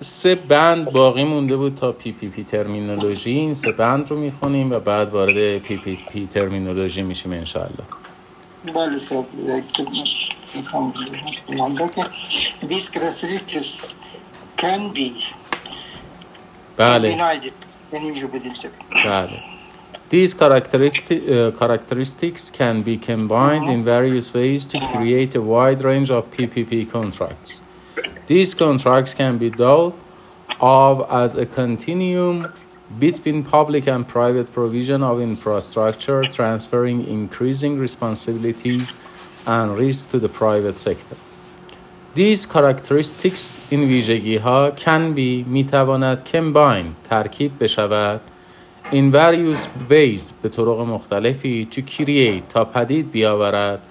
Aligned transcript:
سه 0.00 0.34
بند 0.34 0.92
باقی 0.92 1.24
مونده 1.24 1.56
بود 1.56 1.74
تا 1.74 1.92
PPP 1.92 2.44
terminology 2.44 3.30
این 3.30 3.54
سه 3.54 3.72
بند 3.72 4.10
رو 4.10 4.18
می‌خونیم 4.18 4.72
و 4.72 4.78
بعد 4.78 5.10
وارد 5.10 5.58
PPP 5.58 6.26
terminology 6.26 7.02
میشیم 7.02 7.32
انشاءالله 7.32 7.84
بله 8.74 8.98
sir 8.98 9.24
These 12.62 12.88
characteristics 12.88 13.94
can 14.56 14.92
be 14.94 15.10
بله 16.76 17.08
یعنی 17.92 18.22
بله 19.04 19.42
These 20.10 20.34
characteristics 20.34 22.50
can 22.50 22.82
be 22.82 22.98
combined 22.98 23.68
in 23.74 23.84
various 23.84 24.34
ways 24.34 24.66
to 24.66 24.78
create 24.92 25.34
a 25.34 25.40
wide 25.40 25.82
range 25.82 26.10
of 26.10 26.30
PPP 26.30 26.90
contracts. 26.96 27.62
These 28.27 28.53
contracts 28.53 29.13
can 29.13 29.37
be 29.37 29.49
thought 29.49 29.95
of 30.59 31.05
as 31.09 31.35
a 31.35 31.45
continuum 31.45 32.51
between 32.97 33.43
public 33.43 33.87
and 33.87 34.07
private 34.07 34.51
provision 34.53 35.03
of 35.03 35.21
infrastructure, 35.21 36.23
transferring 36.23 37.07
increasing 37.07 37.77
responsibilities 37.77 38.97
and 39.45 39.77
risk 39.77 40.09
to 40.11 40.19
the 40.19 40.29
private 40.29 40.77
sector. 40.77 41.15
These 42.15 42.45
characteristics 42.45 43.57
in 43.71 43.79
ویژگی 43.79 44.37
ها 44.37 44.71
can 44.71 45.13
be 45.13 45.45
می 45.47 45.63
تواند 45.63 46.23
combine 46.33 46.95
ترکیب 47.09 47.51
بشود 47.59 48.21
in 48.91 49.11
various 49.11 49.67
ways 49.89 50.33
به 50.41 50.49
طرق 50.49 50.79
مختلفی 50.79 51.67
to 51.71 51.81
create 51.81 52.49
تا 52.49 52.65
پدید 52.65 53.11
بیاورد 53.11 53.81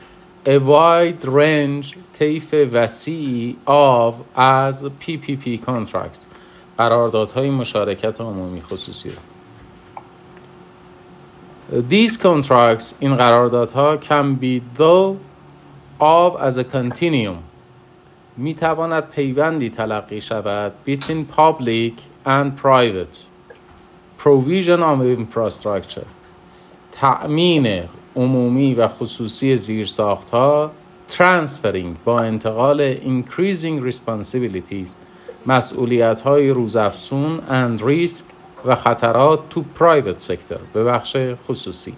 a 0.46 0.58
wide 0.58 1.24
range 1.24 1.96
طیف 2.23 2.53
وسیع 2.73 3.55
of 3.65 4.15
از 4.35 4.89
PPP 4.99 5.57
contract 5.57 6.25
قراردادهای 6.77 7.49
مشارکت 7.49 8.21
عمومی 8.21 8.61
خصوصی 8.61 9.09
را. 9.09 9.15
These 11.81 12.17
contracts 12.17 12.93
این 12.99 13.15
قراردادها 13.15 13.89
can 13.89 14.35
be 14.35 14.61
thought 14.77 15.17
of 15.99 16.35
as 16.35 16.59
continuum 16.59 17.43
می 18.37 18.53
تواند 18.53 19.09
پیوندی 19.09 19.69
تلقی 19.69 20.21
شود 20.21 20.73
between 20.83 21.25
public 21.25 21.95
and 22.25 22.55
private 22.55 23.23
provision 24.17 24.83
of 24.83 24.99
infrastructure 24.99 26.05
تامین 26.91 27.83
عمومی 28.15 28.73
و 28.73 28.87
خصوصی 28.87 29.57
زیرساخت 29.57 30.29
ها 30.29 30.71
transferring 31.12 31.96
با 32.04 32.20
انتقال 32.20 32.96
increasing 32.96 33.92
responsibilities 33.92 34.90
مسئولیت 35.46 36.20
های 36.20 36.50
روزافزون 36.50 37.40
and 37.48 37.80
risk 37.80 38.22
و 38.64 38.76
خطرات 38.76 39.40
to 39.54 39.58
private 39.80 40.22
sector 40.22 40.60
به 40.72 40.84
بخش 40.84 41.16
خصوصی 41.48 41.94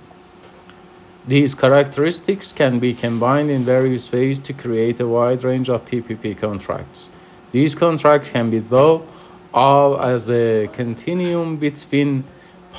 These 1.29 1.55
characteristics 1.55 2.51
can 2.51 2.79
be 2.79 2.95
combined 2.95 3.51
in 3.51 3.63
various 3.63 4.11
ways 4.11 4.39
to 4.41 4.53
create 4.53 4.99
a 5.01 5.07
wide 5.07 5.45
range 5.45 5.69
of 5.69 5.85
PPP 5.85 6.37
contracts. 6.39 7.11
These 7.53 7.75
contracts 7.75 8.31
can 8.31 8.49
be 8.51 8.61
thought 8.61 9.07
of 9.53 10.01
as 10.01 10.31
a 10.31 10.69
continuum 10.73 11.57
between 11.57 12.25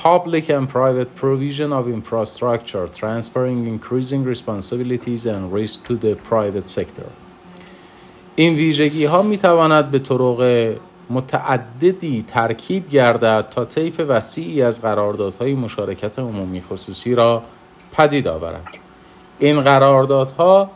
public 0.03 0.49
and 0.49 0.69
private 0.69 1.09
provision 1.15 1.73
of 1.73 1.83
infrastructure, 1.87 2.87
transferring 3.01 3.59
increasing 3.75 4.23
responsibilities 4.23 5.25
and 5.25 5.51
risk 5.51 5.85
to 5.87 5.95
the 5.95 6.13
private 6.15 6.67
sector. 6.67 7.09
این 8.35 8.55
ویژگی 8.55 9.05
ها 9.05 9.21
می 9.21 9.37
تواند 9.37 9.91
به 9.91 9.99
طرق 9.99 10.73
متعددی 11.09 12.25
ترکیب 12.27 12.89
گردد 12.89 13.47
تا 13.51 13.65
طیف 13.65 13.99
وسیعی 13.99 14.61
از 14.61 14.81
قراردادهای 14.81 15.53
مشارکت 15.53 16.19
عمومی 16.19 16.61
خصوصی 16.61 17.15
را 17.15 17.43
پدید 17.93 18.27
آورد 18.27 18.63
این 19.39 19.61
قراردادها 19.61 20.69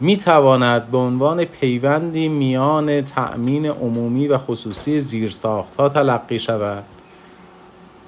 می 0.00 0.16
تواند 0.16 0.90
به 0.90 0.98
عنوان 0.98 1.44
پیوندی 1.44 2.28
میان 2.28 3.02
تأمین 3.02 3.66
عمومی 3.66 4.28
و 4.28 4.38
خصوصی 4.38 5.00
زیرساخت 5.00 5.76
ها 5.76 5.88
تلقی 5.88 6.38
شود 6.38 6.84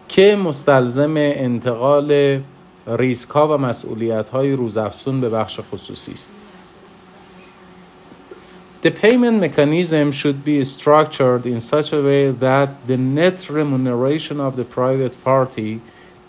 که 0.08 0.36
مستلزم 0.36 1.14
انتقال 1.16 2.40
ریسک 2.86 3.30
ها 3.30 3.48
و 3.48 3.60
مسئولیت 3.60 4.28
های 4.28 4.52
روزافزون 4.52 5.20
به 5.20 5.28
بخش 5.28 5.60
خصوصی 5.72 6.12
است 6.12 6.34
The 8.80 8.92
payment 8.92 9.40
mechanism 9.40 10.12
should 10.12 10.44
be 10.44 10.62
structured 10.62 11.44
in 11.44 11.60
such 11.60 11.92
a 11.92 12.00
way 12.00 12.30
that 12.30 12.86
the 12.86 12.96
net 12.96 13.50
remuneration 13.50 14.38
of 14.40 14.54
the 14.54 14.64
private 14.64 15.16
party 15.24 15.80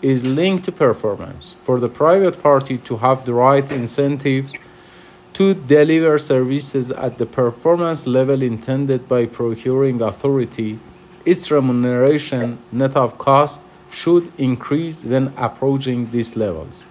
is 0.02 0.24
linked 0.24 0.64
to 0.64 0.72
performance. 0.72 1.54
For 1.62 1.78
the 1.78 1.88
private 1.88 2.42
party 2.42 2.76
to 2.88 2.96
have 2.96 3.24
the 3.24 3.34
right 3.34 3.70
incentives 3.70 4.52
to 5.34 5.54
deliver 5.54 6.18
services 6.18 6.90
at 6.90 7.18
the 7.18 7.26
performance 7.26 8.08
level 8.08 8.42
intended 8.42 9.08
by 9.08 9.26
procuring 9.26 10.02
authority, 10.02 10.80
its 11.24 11.52
remuneration 11.52 12.58
net 12.72 12.96
of 12.96 13.16
cost 13.16 13.62
should 13.89 14.31
increase 14.37 15.05
when 15.05 15.33
approaching 15.37 16.09
these 16.11 16.35
levels. 16.35 16.87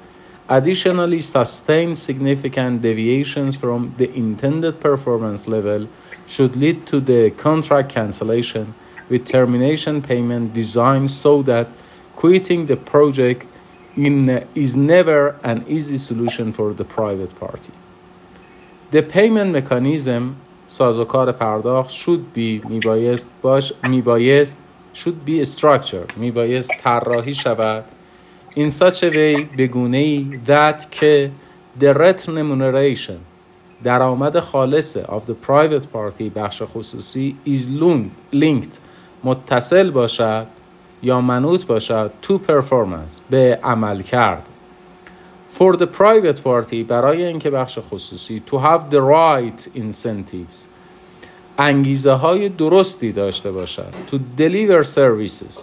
Additionally, 0.49 1.21
sustained 1.21 1.97
significant 1.97 2.83
deviations 2.83 3.57
from 3.57 3.95
the 3.97 4.13
intended 4.15 4.81
performance 4.81 5.49
level 5.49 5.89
should 6.27 6.55
lead 6.57 6.87
to 6.87 7.01
the 7.01 7.31
contract 7.31 7.89
cancellation 7.89 8.75
with 9.09 9.25
termination 9.25 10.03
payment 10.03 10.53
designed 10.53 11.11
so 11.11 11.43
that 11.43 11.69
quitting 12.17 12.67
the 12.67 12.77
project 12.77 13.47
in, 13.97 14.29
is 14.55 14.77
never 14.77 15.39
an 15.45 15.65
easy 15.69 15.99
solution 15.99 16.53
for 16.53 16.73
the 16.75 16.85
private 16.85 17.35
party. 17.39 17.73
The 18.91 19.03
payment 19.03 19.53
mechanism 19.53 20.37
سازوکار 20.67 21.33
پرداخت 21.33 21.91
should 21.91 22.33
be 22.35 22.69
میبایست 22.69 23.29
باش 23.43 23.73
میبایست 23.89 24.59
should 24.94 25.26
be 25.26 25.46
structured 25.46 26.18
میبایست 26.18 26.72
طراحی 26.80 27.36
شود 27.36 27.84
in 28.56 28.70
such 28.70 29.04
a 29.04 29.12
way 29.12 29.58
بگونه 29.58 29.98
ای 29.98 30.40
that 30.48 30.86
که 30.92 31.32
the 31.80 31.94
remuneration 31.94 33.20
درآمد 33.84 34.40
خالص 34.40 34.98
of 34.98 35.22
the 35.28 35.48
private 35.48 35.86
party 35.94 36.24
بخش 36.36 36.64
خصوصی 36.64 37.36
is 37.48 37.70
linked 38.36 38.78
متصل 39.24 39.92
باشد 39.92 40.48
یا 41.04 41.22
منوط 41.22 41.66
باشد 41.66 42.12
to 42.24 42.34
performance 42.34 43.22
به 43.30 43.60
عمل 43.64 44.02
کرد 44.02 44.50
for 45.60 45.76
the 45.76 45.86
private 45.86 46.40
party 46.44 46.76
برای 46.88 47.26
اینکه 47.26 47.50
بخش 47.50 47.80
خصوصی 47.80 48.44
to 48.52 48.56
have 48.56 48.94
the 48.94 49.02
right 49.02 49.78
incentives 49.78 50.68
انگیزه 51.62 52.12
های 52.12 52.50
درستی 52.50 53.12
داشته 53.12 53.52
باشد. 53.52 53.94
to 54.12 54.16
deliver 54.42 54.84
services. 54.84 55.58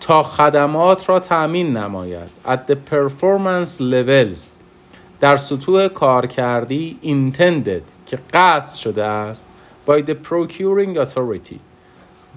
تا 0.00 0.22
خدمات 0.22 1.08
را 1.08 1.20
تأمین 1.20 1.76
نماید. 1.76 2.28
At 2.46 2.58
the 2.70 2.74
performance 2.90 3.80
levels. 3.80 4.38
در 5.20 5.36
سطوح 5.36 5.88
کارکردی 5.88 6.98
intended 7.02 8.06
که 8.06 8.18
قصد 8.34 8.78
شده 8.78 9.04
است 9.04 9.48
by 9.86 10.02
the 10.02 10.14
procuring 10.30 10.98
authority. 10.98 11.58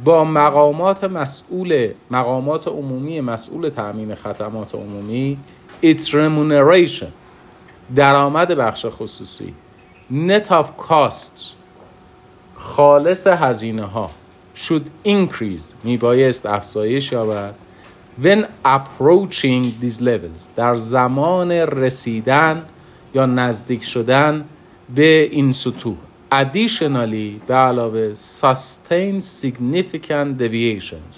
با 0.03 0.23
مقامات 0.23 1.03
مسئول 1.03 1.89
مقامات 2.11 2.67
عمومی 2.67 3.21
مسئول 3.21 3.69
تأمین 3.69 4.15
خدمات 4.15 4.75
عمومی 4.75 5.37
its 5.83 6.07
remuneration. 6.07 7.11
درآمد 7.95 8.51
بخش 8.51 8.85
خصوصی. 8.85 9.53
Net 10.11 10.51
of 10.51 10.65
cost 10.89 11.60
خالص 12.61 13.27
هزینه 13.27 13.85
ها 13.85 14.11
should 14.55 15.07
increase 15.07 15.73
می 15.83 15.97
بایست 15.97 16.45
افزایش 16.45 17.11
یابد 17.11 17.53
when 18.23 18.45
approaching 18.65 19.65
these 19.81 20.01
levels 20.01 20.49
در 20.55 20.75
زمان 20.75 21.51
رسیدن 21.51 22.65
یا 23.13 23.25
نزدیک 23.25 23.83
شدن 23.83 24.45
به 24.95 25.29
این 25.31 25.51
سطوح 25.51 25.95
additionally 26.31 27.47
به 27.47 27.53
علاوه 27.53 28.15
sustained 28.15 29.23
significant 29.43 30.41
deviations 30.41 31.15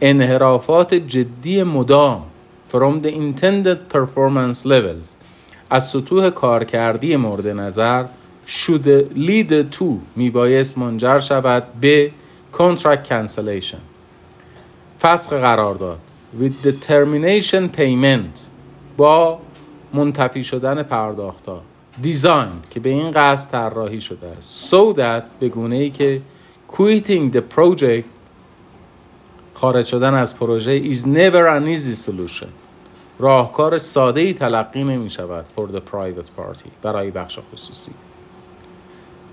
انحرافات 0.00 0.94
جدی 0.94 1.62
مدام 1.62 2.22
from 2.72 3.04
the 3.04 3.10
intended 3.10 3.94
performance 3.94 4.66
levels 4.66 5.06
از 5.70 5.88
سطوح 5.88 6.30
کارکردی 6.30 7.16
مورد 7.16 7.48
نظر 7.48 8.04
should 8.46 8.86
lead 9.14 9.78
to 9.78 9.84
میبایست 10.16 10.78
منجر 10.78 11.20
شود 11.20 11.62
به 11.80 12.10
contract 12.52 13.08
cancellation 13.08 13.80
فسخ 15.00 15.32
قرارداد 15.32 15.98
with 16.40 16.66
the 16.66 16.72
termination 16.88 17.78
payment 17.78 18.38
با 18.96 19.38
منتفی 19.94 20.44
شدن 20.44 20.82
پرداخت 20.82 21.44
designed 22.02 22.68
که 22.70 22.80
به 22.80 22.90
این 22.90 23.10
قصد 23.10 23.50
طراحی 23.50 24.00
شده 24.00 24.26
است 24.26 24.70
so 24.70 24.96
that 24.96 25.22
به 25.40 25.48
گونه 25.48 25.76
ای 25.76 25.90
که 25.90 26.20
quitting 26.72 27.34
the 27.34 27.58
project 27.58 28.04
خارج 29.54 29.86
شدن 29.86 30.14
از 30.14 30.38
پروژه 30.38 30.92
is 30.92 30.98
never 30.98 31.46
an 31.46 31.78
easy 31.78 32.08
solution 32.08 32.48
راهکار 33.18 33.78
ساده 33.78 34.20
ای 34.20 34.32
تلقی 34.32 34.84
نمی 34.84 35.10
شود 35.10 35.46
for 35.56 35.72
the 35.72 35.80
private 35.90 36.40
party 36.40 36.68
برای 36.82 37.10
بخش 37.10 37.38
خصوصی 37.52 37.92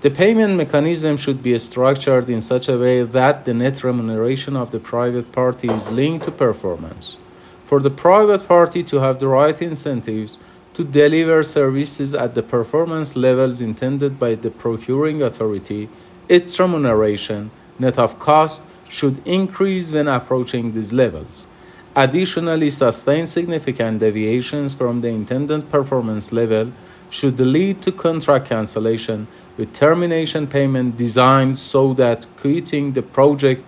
The 0.00 0.10
payment 0.10 0.56
mechanism 0.56 1.18
should 1.18 1.42
be 1.42 1.58
structured 1.58 2.30
in 2.30 2.40
such 2.40 2.70
a 2.70 2.78
way 2.78 3.02
that 3.02 3.44
the 3.44 3.52
net 3.52 3.84
remuneration 3.84 4.56
of 4.56 4.70
the 4.70 4.80
private 4.80 5.30
party 5.30 5.68
is 5.68 5.90
linked 5.90 6.24
to 6.24 6.30
performance. 6.30 7.18
For 7.66 7.80
the 7.80 7.90
private 7.90 8.48
party 8.48 8.82
to 8.84 9.00
have 9.00 9.20
the 9.20 9.28
right 9.28 9.60
incentives 9.60 10.38
to 10.72 10.84
deliver 10.84 11.42
services 11.42 12.14
at 12.14 12.34
the 12.34 12.42
performance 12.42 13.14
levels 13.14 13.60
intended 13.60 14.18
by 14.18 14.36
the 14.36 14.50
procuring 14.50 15.20
authority, 15.20 15.90
its 16.30 16.58
remuneration, 16.58 17.50
net 17.78 17.98
of 17.98 18.18
cost, 18.18 18.64
should 18.88 19.20
increase 19.26 19.92
when 19.92 20.08
approaching 20.08 20.72
these 20.72 20.94
levels. 20.94 21.46
Additionally, 21.94 22.70
sustained 22.70 23.28
significant 23.28 23.98
deviations 23.98 24.72
from 24.72 25.02
the 25.02 25.08
intended 25.08 25.70
performance 25.70 26.32
level 26.32 26.72
should 27.10 27.38
lead 27.38 27.82
to 27.82 27.92
contract 27.92 28.46
cancellation 28.48 29.26
with 29.60 29.72
termination 29.74 30.46
payment 30.46 30.96
designed 30.96 31.58
so 31.58 31.92
that 31.92 32.26
quitting 32.40 32.86
the 32.98 33.02
project 33.02 33.62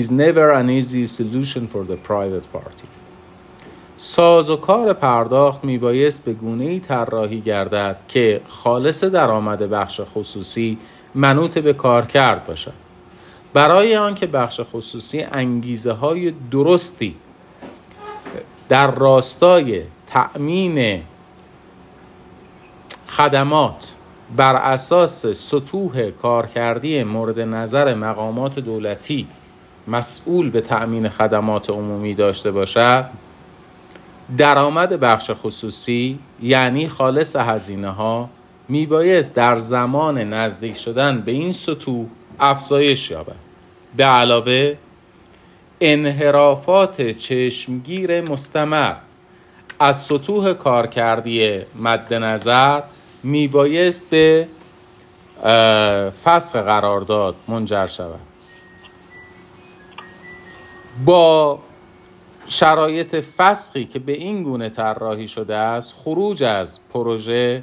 is 0.00 0.10
never 0.10 0.50
an 0.50 0.68
easy 0.68 1.06
solution 1.06 1.62
for 1.72 1.84
the 1.84 1.96
private 1.96 2.46
party. 2.52 2.88
ساز 3.96 4.50
و 4.50 4.56
کار 4.56 4.92
پرداخت 4.92 5.64
میبایست 5.64 6.24
به 6.24 6.32
گونه 6.32 6.64
ای 6.64 6.80
طراحی 6.80 7.40
گردد 7.40 8.00
که 8.08 8.40
خالص 8.46 9.04
درآمد 9.04 9.62
بخش 9.62 10.00
خصوصی 10.14 10.78
منوط 11.14 11.58
به 11.58 11.72
کار 11.72 12.06
کرد 12.06 12.46
باشد 12.46 12.72
برای 13.52 13.96
آنکه 13.96 14.26
بخش 14.26 14.60
خصوصی 14.72 15.22
انگیزه 15.22 15.92
های 15.92 16.32
درستی 16.50 17.14
در 18.68 18.90
راستای 18.90 19.82
تأمین 20.06 21.02
خدمات 23.06 23.97
بر 24.36 24.56
اساس 24.56 25.26
سطوح 25.26 26.10
کارکردی 26.10 27.02
مورد 27.02 27.40
نظر 27.40 27.94
مقامات 27.94 28.58
دولتی 28.58 29.26
مسئول 29.88 30.50
به 30.50 30.60
تأمین 30.60 31.08
خدمات 31.08 31.70
عمومی 31.70 32.14
داشته 32.14 32.50
باشد 32.50 33.04
درآمد 34.36 34.92
بخش 34.92 35.30
خصوصی 35.30 36.18
یعنی 36.42 36.88
خالص 36.88 37.36
هزینه 37.36 37.90
ها 37.90 38.30
میبایست 38.68 39.34
در 39.34 39.58
زمان 39.58 40.18
نزدیک 40.18 40.76
شدن 40.76 41.20
به 41.20 41.32
این 41.32 41.52
سطوح 41.52 42.06
افزایش 42.40 43.10
یابد. 43.10 43.36
به 43.96 44.04
علاوه 44.04 44.76
انحرافات 45.80 47.10
چشمگیر 47.10 48.20
مستمر 48.20 48.94
از 49.80 50.02
سطوح 50.02 50.52
کارکردی 50.52 51.60
مد 51.82 52.14
نظر 52.14 52.80
میبایست 53.28 54.10
به 54.10 54.46
فسخ 56.24 56.56
قرارداد 56.56 57.34
منجر 57.48 57.86
شود 57.86 58.20
با 61.04 61.58
شرایط 62.46 63.16
فسخی 63.16 63.84
که 63.84 63.98
به 63.98 64.12
این 64.12 64.42
گونه 64.42 64.68
طراحی 64.68 65.28
شده 65.28 65.56
است 65.56 65.94
خروج 66.04 66.42
از 66.42 66.80
پروژه 66.92 67.62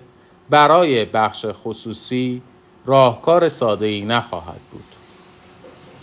برای 0.50 1.06
بخش 1.06 1.46
خصوصی 1.64 2.42
راهکار 2.86 3.50
ساده 3.50 3.86
ای 3.86 4.06
نخواهد 4.06 4.60
بود 4.72 4.84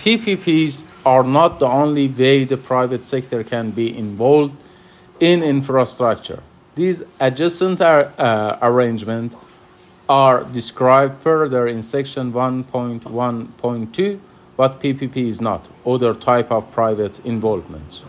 PPPs 0.05 0.83
are 1.05 1.23
not 1.23 1.61
the 1.61 1.69
only 1.83 2.09
way 2.09 2.45
the 2.45 2.57
private 2.57 3.05
sector 3.05 3.45
can 3.45 3.71
be 3.71 3.97
involved 3.97 4.57
in 5.21 5.45
infrastructure. 5.45 6.43
These 6.75 7.05
adjacent 7.21 7.81
uh, 7.81 8.59
arrangements 8.61 9.37
are 10.09 10.45
described 10.45 11.23
further 11.23 11.67
in 11.67 11.83
section 11.83 12.33
1.1.2, 12.33 14.19
but 14.57 14.81
PPP 14.81 15.17
is 15.17 15.41
not, 15.41 15.69
other 15.87 16.13
type 16.15 16.51
of 16.51 16.71
private 16.73 17.21
involvement. 17.25 18.05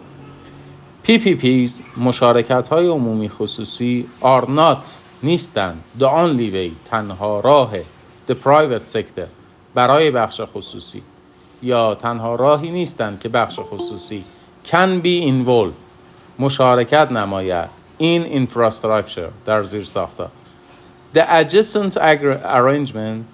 PPPs 1.03 1.81
مشارکت 1.97 2.67
های 2.67 2.87
عمومی 2.87 3.29
خصوصی 3.29 4.05
are 4.21 4.45
not 4.47 4.85
نیستند 5.23 5.83
the 5.99 6.07
only 6.07 6.51
way 6.53 6.71
تنها 6.89 7.39
راه 7.39 7.71
the 8.27 8.35
private 8.35 8.85
sector 8.85 9.27
برای 9.73 10.11
بخش 10.11 10.41
خصوصی 10.41 11.03
یا 11.61 11.95
تنها 11.95 12.35
راهی 12.35 12.71
نیستند 12.71 13.19
که 13.19 13.29
بخش 13.29 13.59
خصوصی 13.59 14.23
can 14.65 15.01
be 15.03 15.25
involved 15.25 15.75
مشارکت 16.39 17.11
نماید 17.11 17.69
in 17.99 18.47
infrastructure 18.47 19.31
در 19.45 19.63
زیر 19.63 19.83
ساختا 19.83 20.29
the 21.13 21.23
adjacent 21.39 21.97
arrangement 21.97 23.25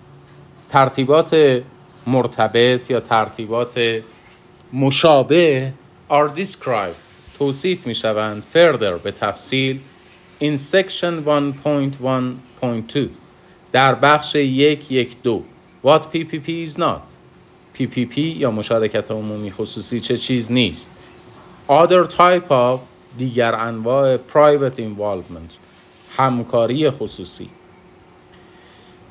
ترتیبات 0.70 1.62
مرتبط 2.08 2.90
یا 2.92 3.00
ترتیبات 3.00 4.02
مشابه 4.74 5.74
are 6.10 6.28
described. 6.36 7.10
توصیف 7.38 7.88
می 7.88 7.96
شوند 7.96 8.44
further 8.54 9.04
به 9.04 9.12
تفصیل 9.12 9.80
in 10.42 10.58
section 10.58 11.26
1.1.2 11.26 13.00
در 13.72 13.96
بخش 13.96 14.36
یک 14.36 14.92
یک 14.92 15.22
دو. 15.22 15.44
What 15.86 16.02
PPP 16.14 16.68
is 16.68 16.78
not. 16.78 17.02
PPP 17.80 18.18
یا 18.18 18.52
مشارکت 18.52 19.12
عمومی 19.12 19.52
خصوصی 19.52 20.00
چه 20.00 20.18
چیز 20.18 20.52
نیست. 20.52 20.92
Other 21.70 22.06
type 22.18 22.52
of 22.52 22.80
دیگر 23.18 23.56
انواع 23.56 24.18
private 24.18 24.78
involvement 24.78 25.54
همکاری 26.18 26.90
خصوصی. 26.90 27.50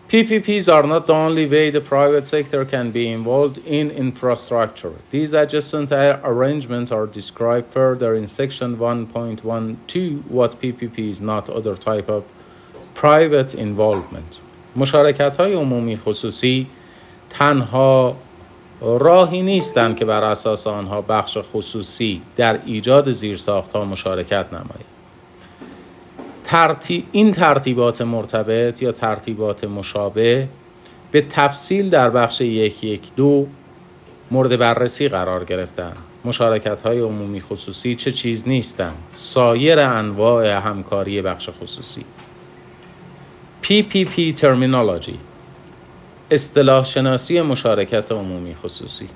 PPPs 0.09 0.71
are 0.71 0.83
not 0.83 1.07
the 1.07 1.13
only 1.13 1.47
way 1.47 1.71
the 1.71 1.81
private 1.81 2.27
sector 2.27 2.65
can 2.65 2.91
be 2.91 3.07
involved 3.09 3.57
in 3.65 3.89
infrastructure. 3.89 4.93
These 5.09 5.33
adjacent 5.33 5.91
arrangements 5.91 6.91
are 6.91 7.07
described 7.07 7.71
further 7.71 8.13
in 8.13 8.27
section 8.27 8.77
1.12 8.77 10.27
what 10.27 10.61
PPP 10.61 10.99
is 11.09 11.19
not 11.19 11.49
other 11.49 11.75
type 11.75 12.09
of 12.09 12.23
private 12.93 13.55
involvement. 13.55 14.39
مشارکت 14.75 15.35
های 15.35 15.53
عمومی 15.53 15.97
خصوصی 15.97 16.67
تنها 17.29 18.15
راهی 18.81 19.41
نیستند 19.41 19.97
که 19.97 20.05
بر 20.05 20.23
اساس 20.23 20.67
آنها 20.67 21.01
بخش 21.01 21.37
خصوصی 21.53 22.21
در 22.35 22.59
ایجاد 22.65 23.11
زیرساخت 23.11 23.71
ها 23.71 23.85
مشارکت 23.85 24.45
نماید. 24.51 24.93
ترتیب 26.48 27.06
این 27.12 27.32
ترتیبات 27.32 28.02
مرتبط 28.02 28.82
یا 28.82 28.92
ترتیبات 28.92 29.64
مشابه 29.64 30.48
به 31.10 31.22
تفصیل 31.30 31.90
در 31.90 32.10
بخش 32.10 32.40
یک 32.40 32.84
یک 32.84 33.00
دو 33.16 33.46
مورد 34.30 34.58
بررسی 34.58 35.08
قرار 35.08 35.44
گرفتن. 35.44 35.92
مشارکت 36.24 36.80
های 36.80 37.00
عمومی 37.00 37.40
خصوصی 37.40 37.94
چه 37.94 38.12
چیز 38.12 38.48
نیستند. 38.48 38.96
سایر 39.14 39.78
انواع 39.78 40.46
همکاری 40.46 41.22
بخش 41.22 41.50
خصوصی. 41.62 42.04
PPP 43.62 44.40
terminology. 44.40 45.16
اصطلاح 46.30 46.84
شناسی 46.84 47.40
مشارکت 47.40 48.12
عمومی 48.12 48.54
خصوصی. 48.54 49.08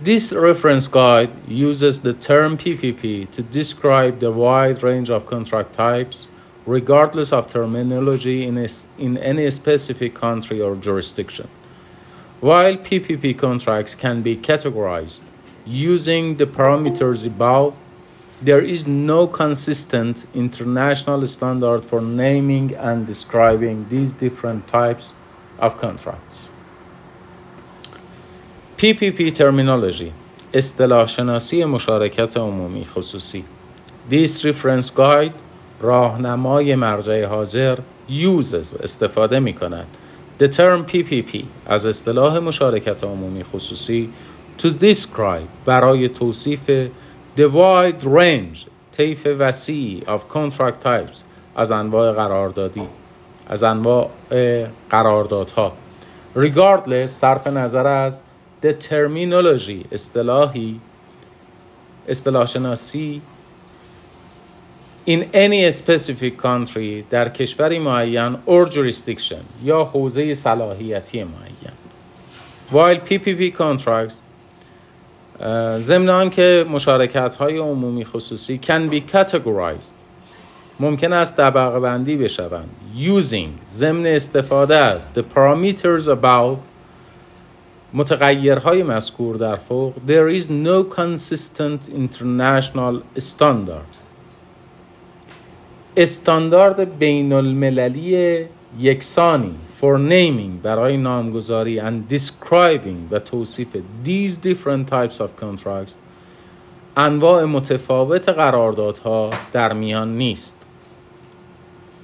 This 0.00 0.32
reference 0.32 0.86
guide 0.86 1.30
uses 1.48 1.98
the 1.98 2.12
term 2.14 2.56
PPP 2.56 3.32
to 3.32 3.42
describe 3.42 4.20
the 4.20 4.30
wide 4.30 4.84
range 4.84 5.10
of 5.10 5.26
contract 5.26 5.72
types, 5.72 6.28
regardless 6.66 7.32
of 7.32 7.48
terminology 7.48 8.46
in, 8.46 8.58
a, 8.58 8.68
in 8.96 9.18
any 9.18 9.50
specific 9.50 10.14
country 10.14 10.60
or 10.60 10.76
jurisdiction. 10.76 11.48
While 12.40 12.76
PPP 12.76 13.36
contracts 13.36 13.96
can 13.96 14.22
be 14.22 14.36
categorized 14.36 15.22
using 15.66 16.36
the 16.36 16.46
parameters 16.46 17.26
above, 17.26 17.76
there 18.40 18.60
is 18.60 18.86
no 18.86 19.26
consistent 19.26 20.26
international 20.32 21.26
standard 21.26 21.84
for 21.84 22.00
naming 22.00 22.72
and 22.76 23.04
describing 23.04 23.88
these 23.88 24.12
different 24.12 24.68
types 24.68 25.14
of 25.58 25.76
contracts. 25.76 26.47
PPP 28.78 29.32
terminology. 29.32 30.12
اصطلاح 30.54 31.06
شناسی 31.06 31.64
مشارکت 31.64 32.36
عمومی 32.36 32.84
خصوصی 32.84 33.44
This 34.10 34.44
reference 34.44 34.90
guide 34.96 35.32
راهنمای 35.80 36.74
مرجع 36.74 37.24
حاضر 37.24 37.78
uses 38.08 38.82
استفاده 38.82 39.40
می 39.40 39.52
کند 39.52 39.86
The 40.40 40.46
term 40.46 40.92
PPP 40.92 41.36
از 41.66 41.86
اصطلاح 41.86 42.38
مشارکت 42.38 43.04
عمومی 43.04 43.44
خصوصی 43.44 44.10
to 44.58 44.66
describe 44.66 45.48
برای 45.64 46.08
توصیف 46.08 46.70
the 47.36 47.48
wide 47.54 48.04
range 48.04 48.58
طیف 48.92 49.28
وسیعی 49.38 50.02
of 50.06 50.34
contract 50.34 50.84
types 50.84 51.18
از 51.56 51.70
انواع 51.70 52.12
قراردادی 52.12 52.88
از 53.46 53.62
انواع 53.62 54.08
قراردادها. 54.90 55.72
Regardless 56.36 57.06
صرف 57.06 57.46
نظر 57.46 57.86
از 57.86 58.20
دترمینولوژی 58.62 59.84
اصطلاحی 59.92 60.80
اصطلاح 62.08 62.46
شناسی 62.46 63.22
in 65.08 65.22
any 65.32 65.70
specific 65.70 66.36
country 66.36 67.04
در 67.10 67.28
کشوری 67.28 67.78
معین 67.78 68.34
or 68.46 68.70
jurisdiction 68.70 69.64
یا 69.64 69.84
حوزه 69.84 70.34
صلاحیتی 70.34 71.24
معین. 71.24 71.72
While 72.72 73.00
PPP 73.10 73.58
contracts 73.58 74.14
uh, 75.40 75.44
ضمن 75.78 76.30
که 76.30 76.66
مشارکت 76.70 77.34
های 77.34 77.58
عمومی 77.58 78.04
خصوصی 78.04 78.60
can 78.62 78.92
be 78.92 79.14
categorized. 79.14 79.92
ممکن 80.80 81.12
است 81.12 81.36
طبقه 81.36 81.80
بندی 81.80 82.16
بشوند. 82.16 82.68
Using 82.96 83.72
ضمن 83.72 84.06
استفاده 84.06 84.76
از. 84.76 85.06
The 85.14 85.22
parameters 85.34 86.08
above 86.08 86.67
متغیرهای 87.94 88.82
مذکور 88.82 89.36
در 89.36 89.56
فوق 89.56 89.94
there 90.06 90.40
is 90.40 90.44
no 90.44 90.96
consistent 90.96 91.88
international 91.88 93.20
standard 93.20 93.96
استاندارد 95.96 96.98
بین 96.98 97.32
المللی 97.32 98.44
یکسانی 98.78 99.54
for 99.80 99.98
naming 100.10 100.62
برای 100.62 100.96
نامگذاری 100.96 101.80
and 101.80 102.12
describing 102.12 103.10
و 103.10 103.18
توصیف 103.18 103.76
these 104.04 104.36
different 104.36 104.88
types 104.90 105.20
of 105.20 105.44
contracts 105.44 105.94
انواع 106.96 107.44
متفاوت 107.44 108.28
قراردادها 108.28 109.30
در 109.52 109.72
میان 109.72 110.16
نیست 110.16 110.64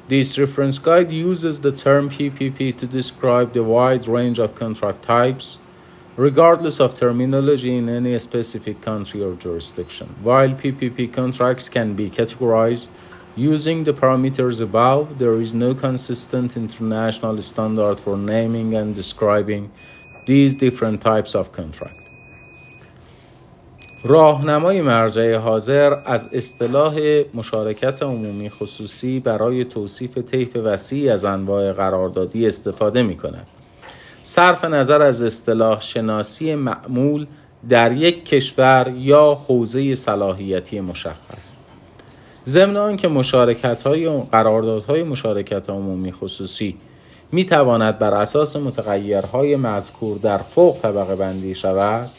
This 0.09 0.39
reference 0.39 0.79
guide 0.79 1.11
uses 1.11 1.61
the 1.61 1.73
term 1.73 2.11
PPP 2.11 2.77
to 2.77 2.87
describe 2.87 3.55
the 3.55 3.63
wide 3.63 4.07
range 4.07 4.39
of 4.39 4.55
contract 4.55 5.03
types 5.03 5.59
regardless 6.18 6.80
of 6.80 6.94
terminology 6.94 7.78
in 7.78 7.88
any 7.88 8.18
specific 8.20 8.82
country 8.82 9.22
or 9.24 9.36
jurisdiction. 9.36 10.08
While 10.22 10.50
PPP 10.50 11.14
contracts 11.14 11.70
can 11.70 11.96
be 11.96 12.10
categorized 12.10 12.90
using 13.36 13.86
the 13.86 13.94
parameters 13.94 14.60
above, 14.62 15.18
there 15.18 15.40
is 15.40 15.54
no 15.54 15.74
consistent 15.74 16.58
international 16.58 17.42
standard 17.42 18.00
for 18.00 18.18
naming 18.18 18.74
and 18.76 18.94
describing 18.94 19.72
these 20.26 20.54
different 20.56 21.02
types 21.02 21.36
of 21.36 21.52
contract. 21.52 21.96
راهنمای 24.04 24.82
مرجع 24.82 25.36
حاضر 25.36 25.98
از 26.06 26.34
اصطلاح 26.34 27.24
مشارکت 27.34 28.04
عمومی 28.04 28.50
خصوصی 28.50 29.20
برای 29.20 29.66
توصیف 29.66 30.18
طیف 30.18 30.56
وسیعی 30.56 31.10
از 31.10 31.26
انواع 31.26 31.74
قراردادی 31.74 32.48
استفاده 32.48 33.04
می 33.04 33.18
کند. 33.18 33.48
صرف 34.27 34.65
نظر 34.65 35.03
از 35.03 35.23
اصطلاح 35.23 35.81
شناسی 35.81 36.55
معمول 36.55 37.27
در 37.69 37.93
یک 37.93 38.25
کشور 38.25 38.93
یا 38.97 39.35
حوزه 39.49 39.95
صلاحیتی 39.95 40.81
مشخص. 40.81 41.57
ضمن 42.47 42.77
آنکه 42.77 43.09
مشارکت 43.09 43.83
های 43.83 44.21
قراردادهای 44.33 45.03
مشارکت 45.03 45.71
عمومی 45.71 46.13
خصوصی 46.13 46.77
می 47.33 47.45
تواند 47.45 47.99
بر 47.99 48.15
اساس 48.15 48.57
متغیرهای 48.57 49.57
مذکور 49.57 50.19
در 50.19 50.39
فوق 50.39 50.79
طبقه 50.83 51.17
بندی 51.17 51.55
شود 51.55 52.11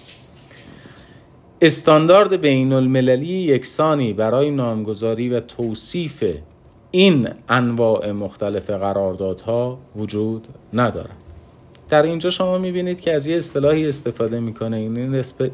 استاندارد 1.62 2.34
بین 2.34 2.74
المللی 2.74 3.28
یکسانی 3.28 4.14
برای 4.14 4.52
نامگذاری 4.52 5.30
و 5.30 5.40
توصیف 5.40 6.24
این 6.92 7.30
انواع 7.50 8.12
مختلف 8.12 8.70
قراردادها 8.70 9.78
وجود 9.96 10.48
ندارد. 10.74 11.25
در 11.90 12.04
اینجا 12.04 12.30
شما 12.30 12.58
می‌بینید 12.58 13.00
که 13.00 13.14
از 13.14 13.28
یه 13.28 13.38
اصطلاحی 13.38 13.88
استفاده 13.88 14.40
می‌کنه 14.40 14.78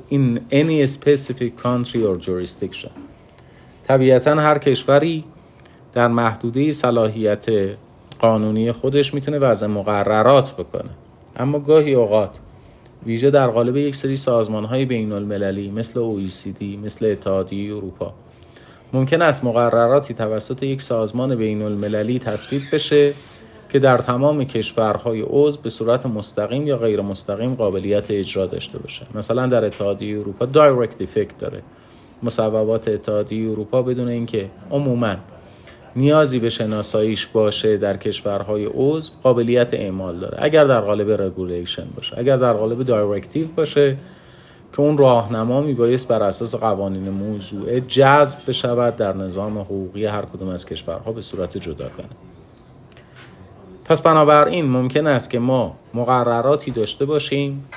این 0.10 0.40
any 0.52 0.90
specific 0.90 1.64
country 1.64 1.98
or 1.98 2.26
jurisdiction. 2.26 2.92
طبیعتا 3.84 4.36
هر 4.36 4.58
کشوری 4.58 5.24
در 5.94 6.08
محدوده 6.08 6.72
صلاحیت 6.72 7.46
قانونی 8.20 8.72
خودش 8.72 9.14
می‌تونه 9.14 9.40
وضع 9.40 9.68
مقررات 9.68 10.52
بکنه. 10.52 10.90
اما 11.36 11.60
گاهی 11.60 11.94
اوقات 11.94 12.40
ویژه 13.06 13.32
در 13.32 13.48
قالب 13.48 13.78
یک 13.78 13.96
سری 13.96 14.16
سازمان 14.16 14.66
های 14.66 14.86
بین 14.86 15.12
المللی 15.12 15.72
مثل 15.72 16.00
OECD 16.00 16.64
مثل 16.84 17.06
اتحادیه 17.06 17.76
اروپا 17.76 18.14
ممکن 18.94 19.22
است 19.22 19.44
مقرراتی 19.44 20.14
توسط 20.14 20.64
یک 20.64 20.82
سازمان 20.82 21.36
بین 21.36 21.62
المللی 21.62 22.20
تصویب 22.20 22.62
بشه 22.74 23.14
که 23.72 23.80
در 23.80 23.98
تمام 23.98 24.44
کشورهای 24.44 25.24
عضو 25.28 25.62
به 25.62 25.70
صورت 25.70 26.06
مستقیم 26.06 26.68
یا 26.68 26.78
غیر 26.78 27.02
مستقیم 27.02 27.56
قابلیت 27.56 28.12
اجرا 28.12 28.46
داشته 28.46 28.80
باشه. 28.80 29.06
مثلا 29.16 29.48
در 29.48 29.66
اتحادیه 29.66 30.20
اروپا 30.20 30.46
دایرکت 30.46 31.02
افکت 31.02 31.38
داره. 31.38 31.62
مصوبات 32.24 32.88
اتحادیه 32.88 33.52
اروپا 33.52 33.82
بدون 33.82 34.08
اینکه 34.08 34.50
عموما 34.72 35.16
نیازی 35.96 36.40
به 36.40 36.50
شناساییش 36.50 37.28
باشه 37.28 37.78
در 37.78 37.98
کشورهای 37.98 38.66
عضو 38.74 39.12
قابلیت 39.24 39.74
اعمال 39.74 40.20
داره. 40.20 40.38
اگر 40.42 40.64
در 40.64 40.82
قالب 40.82 41.22
regulation 41.22 41.88
باشه 41.96 42.18
اگر 42.20 42.38
در 42.38 42.54
قالب 42.54 42.84
directive 42.84 43.48
باشه 43.48 43.98
که 44.74 44.82
اون 44.82 44.98
راهنما 44.98 45.62
میبایست 45.62 46.08
بر 46.08 46.24
اساس 46.24 46.56
قوانین 46.56 47.10
موضوع 47.10 47.80
جذب 47.80 48.40
بشود 48.48 48.96
در 48.96 49.14
نظام 49.14 49.60
حقوقی 49.60 50.06
هر 50.06 50.22
کدوم 50.22 50.48
از 50.48 50.66
کشورها 50.66 51.12
به 51.12 51.22
صورت 51.22 51.58
جداگانه 51.58 52.31
پس 53.92 54.02
بنابراین 54.02 54.66
ممکن 54.66 55.08
است 55.08 55.30
که 55.30 55.40
ما 55.40 55.76
مقرراتی 55.94 56.72
داشته 56.72 57.06
باشیم 57.06 57.70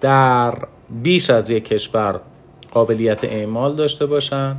در 0.00 0.54
بیش 1.02 1.30
از 1.30 1.50
یک 1.50 1.64
کشور 1.64 2.20
قابلیت 2.70 3.24
اعمال 3.24 3.76
داشته 3.76 4.06
باشن 4.06 4.56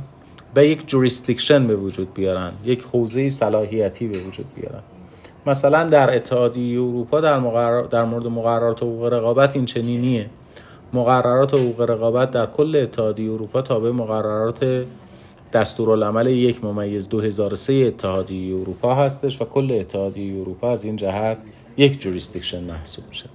و 0.56 0.64
یک 0.64 0.86
جوریستیکشن 0.86 1.66
به 1.66 1.76
وجود 1.76 2.14
بیارن 2.14 2.50
یک 2.64 2.82
حوزه 2.92 3.28
صلاحیتی 3.28 4.08
به 4.08 4.18
وجود 4.18 4.46
بیارن. 4.54 4.80
مثلا 5.46 5.84
در 5.84 6.16
اتحادیه 6.16 6.80
اروپا 6.80 7.20
در, 7.20 7.38
مقرر... 7.38 7.82
در 7.82 8.04
مورد 8.04 8.26
مقررات 8.26 8.82
حقوق 8.82 9.04
رقابت 9.04 9.56
این 9.56 9.64
چنینیه. 9.64 10.30
مقررات 10.92 11.54
حقوق 11.54 11.80
رقابت 11.80 12.30
در 12.30 12.46
کل 12.46 12.76
اتحادیه 12.76 13.32
اروپا 13.32 13.62
تابع 13.62 13.90
مقررات 13.90 14.84
دستورالعمل 15.54 16.26
یک 16.26 16.64
ممیز 16.64 17.08
2003 17.08 17.72
اتحادیه 17.72 18.56
اروپا 18.56 18.94
هستش 18.94 19.42
و 19.42 19.44
کل 19.44 19.72
اتحادیه 19.80 20.40
اروپا 20.40 20.72
از 20.72 20.84
این 20.84 20.96
جهت 20.96 21.38
یک 21.76 22.00
جوریستیکشن 22.00 22.64
محسوب 22.64 23.04
میشه. 23.08 23.28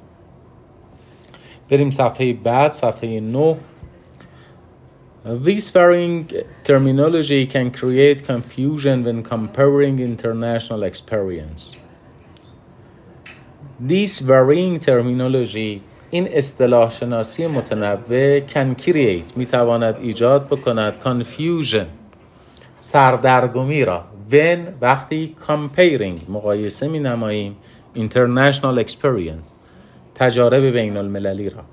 بریم 1.69 1.89
صفحه 1.89 2.33
بعد 2.33 2.71
صفحه 2.71 3.19
9 3.19 3.57
This 5.25 5.69
varying 5.69 6.31
terminology 6.63 7.45
can 7.45 7.71
create 7.71 8.19
confusion 8.23 9.03
when 9.03 9.21
comparing 9.21 9.99
international 9.99 10.81
experience. 10.83 11.75
This 13.79 14.19
varying 14.19 14.79
terminology 14.79 15.81
این 16.11 16.27
اصطلاح 16.31 16.91
شناسی 16.91 17.47
متنوع 17.47 18.39
can 18.39 18.81
create 18.81 19.37
می 19.37 19.45
تواند 19.45 19.99
ایجاد 20.01 20.47
بکند 20.47 20.97
confusion. 21.03 21.98
سردرگمی 22.79 23.85
را 23.85 24.03
when 24.31 24.57
وقتی 24.81 25.35
comparing 25.47 26.29
مقایسه 26.29 26.87
می 26.87 26.99
نماییم 26.99 27.55
international 27.95 28.83
experience 28.85 29.47
تجارب 30.15 30.63
بین 30.63 30.97
المللی 30.97 31.49
را 31.49 31.63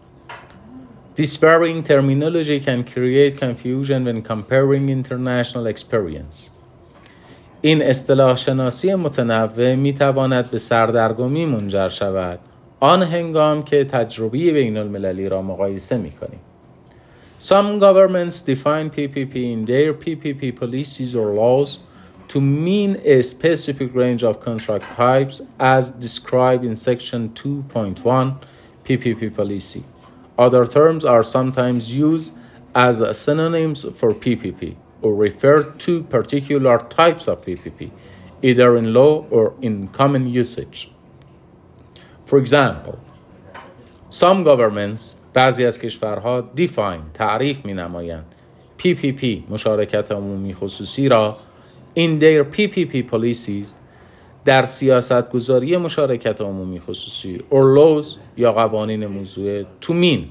This 1.17 1.37
varying 1.39 1.83
terminology 1.83 2.61
can 2.61 2.85
create 2.85 3.39
confusion 3.39 4.05
when 4.05 4.21
comparing 4.21 4.91
international 4.91 5.67
experience. 5.67 6.51
این 7.61 7.83
اصطلاح 7.83 8.37
شناسی 8.37 8.95
متنوع 8.95 9.75
می 9.75 9.95
تواند 9.95 10.51
به 10.51 10.59
سردرگمی 10.59 11.47
منجر 11.47 11.89
شود 11.89 12.39
آن 12.81 13.03
هنگام 13.03 13.63
که 13.63 13.85
تجربی 13.85 14.53
بین 14.53 14.77
المللی 14.77 15.29
را 15.29 15.43
مقایسه 15.43 15.99
می 15.99 16.11
کنیم. 16.11 16.41
Some 17.39 17.79
governments 17.79 18.41
define 18.41 18.89
PPP 18.89 19.53
in 19.53 19.67
their 19.67 19.93
PPP 19.93 20.59
policies 20.59 21.15
or 21.15 21.35
laws 21.35 21.81
to 22.29 22.41
mean 22.41 23.01
a 23.05 23.23
specific 23.23 23.95
range 23.95 24.25
of 24.25 24.41
contract 24.41 24.85
types 24.95 25.43
as 25.61 25.91
described 25.91 26.65
in 26.65 26.75
section 26.75 27.29
2.1 27.31 28.43
PPP 28.85 29.37
policy. 29.37 29.85
Other 30.39 30.67
terms 30.67 31.05
are 31.05 31.23
sometimes 31.23 31.95
used 31.95 32.35
as 32.75 33.03
synonyms 33.19 33.85
for 33.97 34.13
PPP 34.13 34.77
or 35.03 35.15
refer 35.15 35.63
to 35.63 36.03
particular 36.05 36.79
types 36.79 37.29
of 37.29 37.45
PPP, 37.45 37.91
either 38.43 38.77
in 38.77 38.95
law 38.95 39.27
or 39.31 39.55
in 39.61 39.89
common 39.89 40.27
usage. 40.29 40.91
For 42.25 42.39
example, 42.39 42.99
some 44.09 44.43
governments 44.43 45.17
بعضی 45.37 45.65
از 45.65 45.79
کشورها 45.79 46.45
define 46.57 47.15
تعریف 47.15 47.65
می 47.65 47.75
نمایند 47.75 48.25
PPP 48.79 49.27
مشارکت 49.51 50.13
عمومی 50.13 50.55
خصوصی 50.55 51.09
را 51.09 51.37
in 51.99 52.21
their 52.21 52.57
PPP 52.57 53.13
policies 53.13 53.69
در 54.45 54.67
سیاست 54.67 55.31
گذاری 55.31 55.77
مشارکت 55.77 56.41
عمومی 56.41 56.81
خصوصی 56.81 57.39
or 57.39 57.79
laws 57.79 58.07
یا 58.37 58.53
قوانین 58.53 59.07
موضوع 59.07 59.63
to 59.63 59.89
mean. 59.89 60.25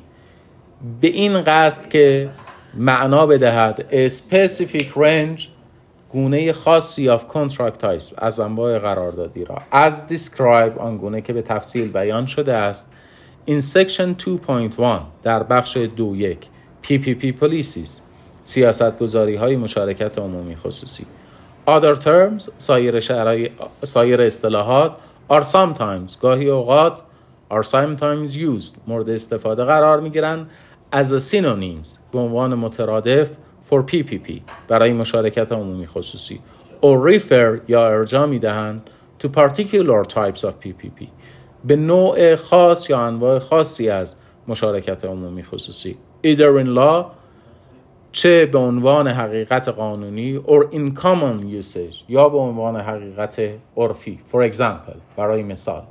به 1.02 1.08
این 1.08 1.42
قصد 1.42 1.90
که 1.90 2.30
معنا 2.78 3.26
بدهد 3.26 3.86
a 3.92 4.12
specific 4.12 4.86
range 4.96 5.42
گونه 6.10 6.54
خاصی 6.54 7.18
of 7.18 7.22
contract 7.22 7.82
types 7.82 8.14
از 8.18 8.40
انواع 8.40 8.80
قراردادی 8.80 9.46
را. 9.46 9.58
As 9.72 10.12
describe 10.14 10.80
آن 10.80 10.98
گونه 10.98 11.22
که 11.22 11.34
به 11.34 11.42
تفصیل 11.42 11.92
بیان 11.92 12.26
شده 12.26 12.54
است. 12.54 12.92
In 13.48 13.62
section 13.62 14.16
2.1 14.16 14.82
در 15.24 15.44
بخش 15.44 15.78
2.1 15.78 15.88
PPP 16.84 17.34
policies 17.42 18.02
سیاست 18.44 19.00
گذاری 19.00 19.36
های 19.36 19.56
مشارکت 19.56 20.18
عمومی 20.20 20.56
خصوصی. 20.56 21.06
Other 21.68 21.96
terms 21.96 22.50
سایر, 22.58 23.00
شرای... 23.00 23.50
سایر 23.84 24.22
اصطلاحات 24.22 24.92
are 25.32 25.44
sometimes 25.44 26.18
گاهی 26.22 26.50
اوقات 26.50 27.02
are 27.54 27.64
sometimes 27.64 28.36
used 28.36 28.78
مورد 28.88 29.10
استفاده 29.10 29.64
قرار 29.64 30.00
می 30.00 30.10
گیرند 30.10 30.50
as 30.94 31.06
a 31.06 31.20
synonyms 31.20 31.90
به 32.12 32.20
عنوان 32.20 32.56
مترادف 32.56 33.30
for 33.72 33.84
PPP 33.92 34.32
برای 34.68 34.94
مشارکت 34.94 35.52
عمومی 35.52 35.86
خصوصی. 35.86 36.40
Or 36.82 37.10
refer 37.10 37.62
یا 37.68 37.88
ارجاع 37.88 38.26
می 38.26 38.40
دهند 38.40 38.90
to 39.24 39.28
particular 39.28 40.04
types 40.04 40.44
of 40.44 40.52
PPP 40.64 41.08
به 41.68 41.76
نوع 41.76 42.36
خاص 42.36 42.90
یا 42.90 43.00
انواع 43.00 43.40
خاصی 43.40 43.90
از 43.90 44.16
مشارکت 44.48 45.06
عمومی 45.06 45.44
خصوصی 45.44 45.98
either 46.24 46.64
in 46.64 46.78
law 46.78 47.06
چه 48.12 48.46
به 48.46 48.58
عنوان 48.58 49.08
حقیقت 49.08 49.70
قانونی 49.70 50.40
or 50.40 50.74
in 50.74 51.00
common 51.00 51.64
usage 51.64 51.96
یا 52.10 52.30
به 52.30 52.38
عنوان 52.38 52.82
حقیقت 52.82 53.42
عرفی 53.78 54.20
for 54.32 54.52
example 54.54 54.96
برای 55.18 55.44
مثال 55.44 55.82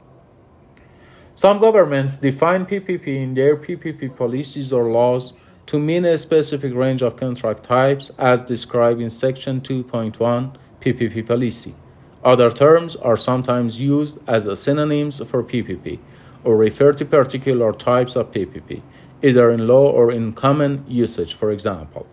Some 1.36 1.58
governments 1.58 2.16
define 2.18 2.64
PPP 2.64 3.06
in 3.08 3.34
their 3.34 3.56
PPP 3.56 4.16
policies 4.16 4.72
or 4.72 4.84
laws 4.88 5.32
to 5.66 5.80
mean 5.80 6.04
a 6.04 6.16
specific 6.16 6.72
range 6.74 7.02
of 7.02 7.16
contract 7.16 7.64
types 7.64 8.12
as 8.18 8.40
described 8.42 9.00
in 9.00 9.10
section 9.10 9.60
2.1 9.60 10.54
PPP 10.80 11.26
policy. 11.26 11.74
Other 12.24 12.50
terms 12.50 12.96
are 12.96 13.16
sometimes 13.16 13.80
used 13.80 14.18
as 14.26 14.42
synonyms 14.58 15.22
for 15.30 15.42
PPP 15.42 15.98
or 16.42 16.56
refer 16.56 16.92
to 16.94 17.04
particular 17.04 17.72
types 17.72 18.16
of 18.16 18.30
PPP, 18.30 18.80
either 19.22 19.50
in 19.50 19.66
law 19.66 19.90
or 19.90 20.10
in 20.10 20.32
common 20.32 20.84
usage, 20.88 21.34
for 21.34 21.50
example. 21.50 22.06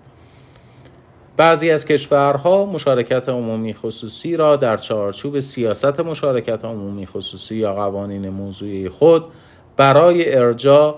بعضی 1.38 1.72
از 1.72 1.86
کشورها 1.86 2.66
مشارکت 2.66 3.30
عمومی 3.30 3.74
خصوصی 3.74 4.38
را 4.38 4.56
در 4.56 4.78
چارچوب 4.78 5.40
سیاست 5.40 6.00
مشارکت 6.00 6.66
عمومی 6.66 7.06
خصوصی 7.06 7.56
یا 7.56 7.74
قوانین 7.74 8.30
موضوعی 8.30 8.90
خود 8.90 9.26
برای 9.78 10.36
ارجاع 10.38 10.96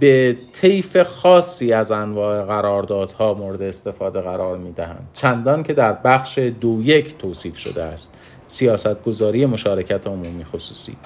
به 0.00 0.36
طیف 0.52 1.02
خاصی 1.02 1.72
از 1.72 1.90
انواع 1.92 2.44
قراردادها 2.44 3.34
مورد 3.34 3.62
استفاده 3.62 4.20
قرار 4.20 4.58
می 4.58 4.72
دهند 4.72 5.08
چندان 5.14 5.62
که 5.62 5.72
در 5.72 5.92
بخش 5.92 6.38
دو 6.38 6.82
یک 6.82 7.18
توصیف 7.18 7.56
شده 7.56 7.82
است 7.82 8.14
سیاست 8.50 9.04
گذاری 9.04 9.46
مشارکت 9.46 10.06
عمومی 10.06 10.44
خصوصی 10.44 10.96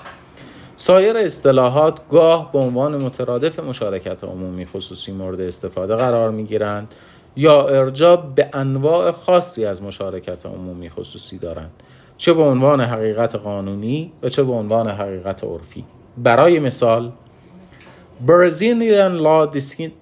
سایر 0.77 1.17
اصطلاحات 1.17 2.09
گاه 2.09 2.53
به 2.53 2.59
عنوان 2.59 2.97
مترادف 2.97 3.61
مشارکت 3.61 4.25
عمومی 4.25 4.67
خصوصی 4.67 5.13
مورد 5.13 5.41
استفاده 5.41 5.97
قرار 5.97 6.31
می 6.31 6.45
گیرند 6.45 6.95
یا 7.37 7.69
ارجاع 7.69 8.17
به 8.35 8.49
انواع 8.53 9.11
خاصی 9.11 9.65
از 9.65 9.83
مشارکت 9.83 10.47
عمومی 10.47 10.91
خصوصی 10.91 11.39
دارند 11.39 11.71
چه 12.17 12.33
به 12.33 12.43
عنوان 12.43 12.81
حقیقت 12.81 13.35
قانونی 13.35 14.13
و 14.23 14.29
چه 14.29 14.43
به 14.43 14.53
عنوان 14.53 14.89
حقیقت 14.89 15.45
عرفی 15.45 15.85
برای 16.19 16.59
مثال 16.59 17.13
Brazilian 18.21 19.19
law 19.19 19.45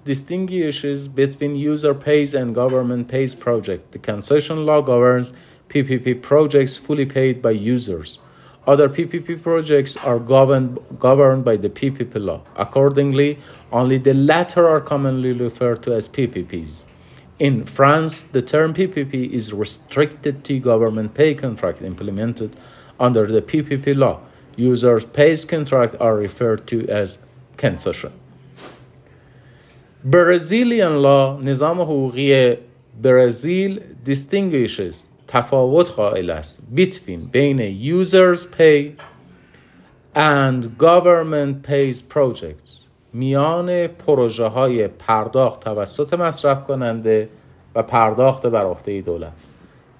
distinguishes 0.04 1.08
between 1.08 1.56
user 1.56 1.94
pays 1.94 2.34
and 2.34 2.54
government 2.54 3.08
pays 3.08 3.34
project. 3.34 3.92
The 3.92 3.98
concession 3.98 4.66
law 4.66 4.82
governs 4.82 5.32
PPP 5.72 6.20
projects 6.20 6.76
fully 6.76 7.06
paid 7.06 7.40
by 7.40 7.52
users. 7.52 8.18
Other 8.66 8.90
PPP 8.90 9.42
projects 9.42 9.96
are 9.96 10.18
governed, 10.18 10.78
governed 10.98 11.44
by 11.46 11.56
the 11.56 11.70
PPP 11.70 12.14
law. 12.16 12.42
Accordingly, 12.56 13.38
only 13.72 13.96
the 13.96 14.12
latter 14.12 14.68
are 14.68 14.80
commonly 14.80 15.32
referred 15.32 15.82
to 15.84 15.94
as 15.94 16.10
PPPs. 16.10 16.84
In 17.38 17.64
France, 17.64 18.20
the 18.20 18.42
term 18.42 18.74
PPP 18.74 19.30
is 19.30 19.52
restricted 19.54 20.44
to 20.44 20.60
government 20.60 21.14
pay 21.14 21.34
contract 21.34 21.80
implemented 21.80 22.54
under 23.00 23.26
the 23.26 23.40
PPP 23.40 23.96
law. 23.96 24.20
Users' 24.56 25.06
pay 25.06 25.34
contract 25.36 25.96
are 25.98 26.16
referred 26.16 26.66
to 26.66 26.86
as 26.88 27.18
concession. 27.56 28.12
Brazilian 30.04 31.00
law, 31.00 31.38
Nizam 31.38 31.78
Brazil, 33.00 33.78
distinguishes 34.04 35.11
تفاوت 35.32 35.90
قائل 35.90 36.30
است 36.30 36.62
between 36.76 37.30
بین 37.30 37.58
users 38.02 38.46
pay 38.46 38.90
and 40.14 40.64
government 40.78 41.66
pays 41.68 42.02
projects. 42.14 42.82
میان 43.12 43.86
پروژه 43.86 44.46
های 44.46 44.88
پرداخت 44.88 45.60
توسط 45.60 46.14
مصرف 46.14 46.66
کننده 46.66 47.28
و 47.74 47.82
پرداخت 47.82 48.46
بر 48.46 48.64
عهده 48.64 49.00
دولت. 49.00 49.32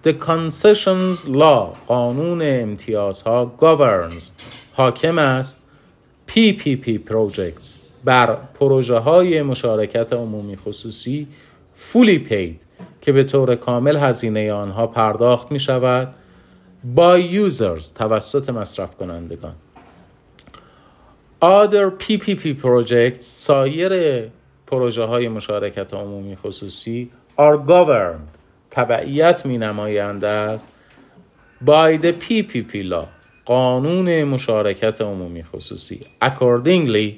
The 0.04 0.12
Concessions 0.12 1.28
Law 1.28 1.76
قانون 1.86 2.42
امتیازها 2.42 3.52
governs 3.60 4.22
حاکم 4.72 5.18
است 5.18 5.62
PPP 6.28 6.98
projects. 7.10 7.76
بر 8.04 8.36
پروژه 8.54 8.98
های 8.98 9.42
مشارکت 9.42 10.12
عمومی 10.12 10.56
خصوصی 10.56 11.26
fully 11.92 12.30
paid. 12.30 12.71
که 13.00 13.12
به 13.12 13.24
طور 13.24 13.54
کامل 13.54 13.96
هزینه 13.96 14.52
آنها 14.52 14.86
پرداخت 14.86 15.52
می 15.52 15.60
شود 15.60 16.14
by 16.96 17.50
users 17.50 17.84
توسط 17.94 18.50
مصرف 18.50 18.96
کنندگان 18.96 19.54
other 21.42 22.02
PPP 22.02 22.44
projects 22.62 23.20
سایر 23.20 24.22
پروژه 24.66 25.04
های 25.04 25.28
مشارکت 25.28 25.94
عمومی 25.94 26.36
خصوصی 26.36 27.10
are 27.38 27.68
governed 27.68 28.38
تبعیت 28.70 29.46
می 29.46 29.58
نمایند 29.58 30.24
از 30.24 30.66
by 31.66 31.98
the 32.02 32.12
PPP 32.28 32.74
law 32.74 33.06
قانون 33.44 34.24
مشارکت 34.24 35.00
عمومی 35.00 35.42
خصوصی. 35.42 36.00
Accordingly 36.24 37.12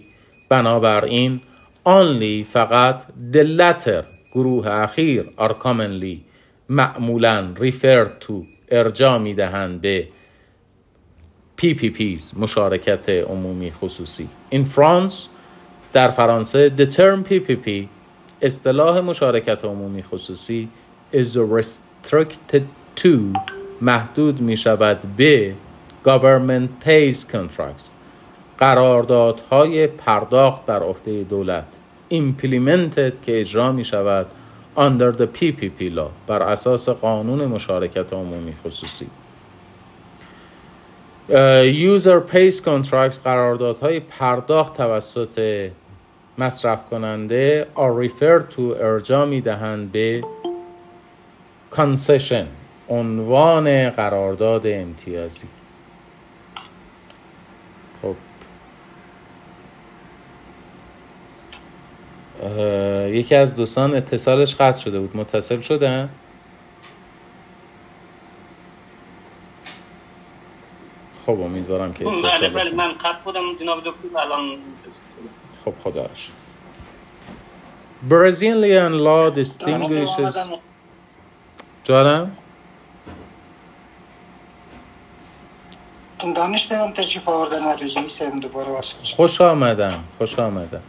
بنابراین 0.48 1.40
only 1.86 2.44
فقط 2.52 3.02
the 3.32 3.44
latter 3.58 4.13
گروه 4.34 4.68
اخیر 4.68 5.30
are 5.38 5.54
commonly 5.64 6.16
معمولا 6.68 7.54
referred 7.56 8.26
to 8.26 8.32
ارجاع 8.68 9.18
می 9.18 9.34
دهند 9.34 9.80
به 9.80 10.08
PPPs 11.62 12.36
مشارکت 12.36 13.08
عمومی 13.08 13.70
خصوصی. 13.70 14.28
In 14.52 14.64
France 14.76 15.14
در 15.92 16.10
فرانسه 16.10 16.72
the 16.76 16.86
term 16.94 17.30
PPP 17.30 17.70
اصطلاح 18.42 19.00
مشارکت 19.00 19.64
عمومی 19.64 20.02
خصوصی 20.02 20.68
is 21.12 21.36
restricted 21.36 22.62
to 23.02 23.38
محدود 23.80 24.40
می 24.40 24.56
شود 24.56 24.98
به 25.16 25.54
government 26.04 26.86
pays 26.86 27.32
contracts 27.32 27.92
قراردادهای 28.58 29.86
پرداخت 29.86 30.66
بر 30.66 30.82
عهده 30.82 31.24
دولت. 31.24 31.66
Implemented 32.20 33.20
که 33.22 33.40
اجرا 33.40 33.72
می 33.72 33.84
شود 33.84 34.26
under 34.76 35.12
the 35.16 35.26
PPP 35.40 35.96
law 35.96 36.10
بر 36.26 36.42
اساس 36.42 36.88
قانون 36.88 37.46
مشارکت 37.46 38.12
عمومی 38.12 38.54
خصوصی. 38.64 39.06
user 41.28 42.20
pays 42.20 42.60
contracts 42.60 43.18
قراردادهای 43.24 44.00
پرداخت 44.00 44.76
توسط 44.76 45.68
مصرف 46.38 46.84
کننده 46.90 47.66
are 47.76 48.08
referred 48.08 48.54
to 48.54 48.60
ارجاع 48.60 49.26
می 49.26 49.40
دهند 49.40 49.92
به 49.92 50.22
concession 51.72 52.46
عنوان 52.88 53.90
قرارداد 53.90 54.66
امتیازی. 54.66 55.48
خب. 58.02 58.14
یکی 63.08 63.34
از 63.34 63.56
دوستان 63.56 63.94
اتصالش 63.94 64.54
قطع 64.54 64.80
شده 64.80 65.00
بود. 65.00 65.16
متصل 65.16 65.60
شدن؟ 65.60 66.08
خب 71.26 71.40
امیدوارم 71.40 71.92
که 71.92 72.08
اتصال 72.08 72.48
بله 72.48 72.64
بله 72.64 72.74
من 72.74 72.92
قطع 72.92 73.18
بودم 73.24 73.40
جناب 73.60 73.78
دکتر 73.78 74.18
الان 74.18 74.58
خب 75.64 75.74
خداش 75.84 76.30
Brazilian 78.10 78.92
law 79.06 79.30
distinguishes 79.40 80.36
جانم؟ 81.84 82.36
تشریف 86.94 87.28
آوردن 87.28 87.64
و 87.64 87.68
رئیسم 87.68 88.40
دوباره 88.40 88.68
واسه 88.68 89.14
خوش 89.14 89.40
آمدن 89.40 90.04
خوش 90.18 90.38
آمدن. 90.38 90.82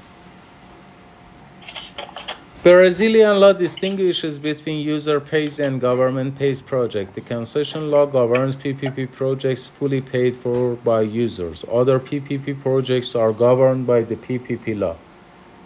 Brazilian 2.66 3.40
law 3.40 3.54
distinguishes 3.54 4.40
between 4.40 4.80
user 4.80 5.20
pays 5.20 5.60
and 5.60 5.80
government 5.80 6.36
pays 6.36 6.62
project. 6.62 7.14
The 7.14 7.22
concession 7.22 7.92
law 7.92 8.08
governs 8.08 8.56
PPP 8.56 9.12
projects 9.12 9.68
fully 9.68 10.02
paid 10.02 10.36
for 10.36 10.74
by 10.78 11.02
users. 11.02 11.64
Other 11.72 12.00
PPP 12.00 12.60
projects 12.64 13.14
are 13.14 13.32
governed 13.34 13.86
by 13.86 14.02
the 14.02 14.16
PPP 14.16 14.80
law. 14.80 14.96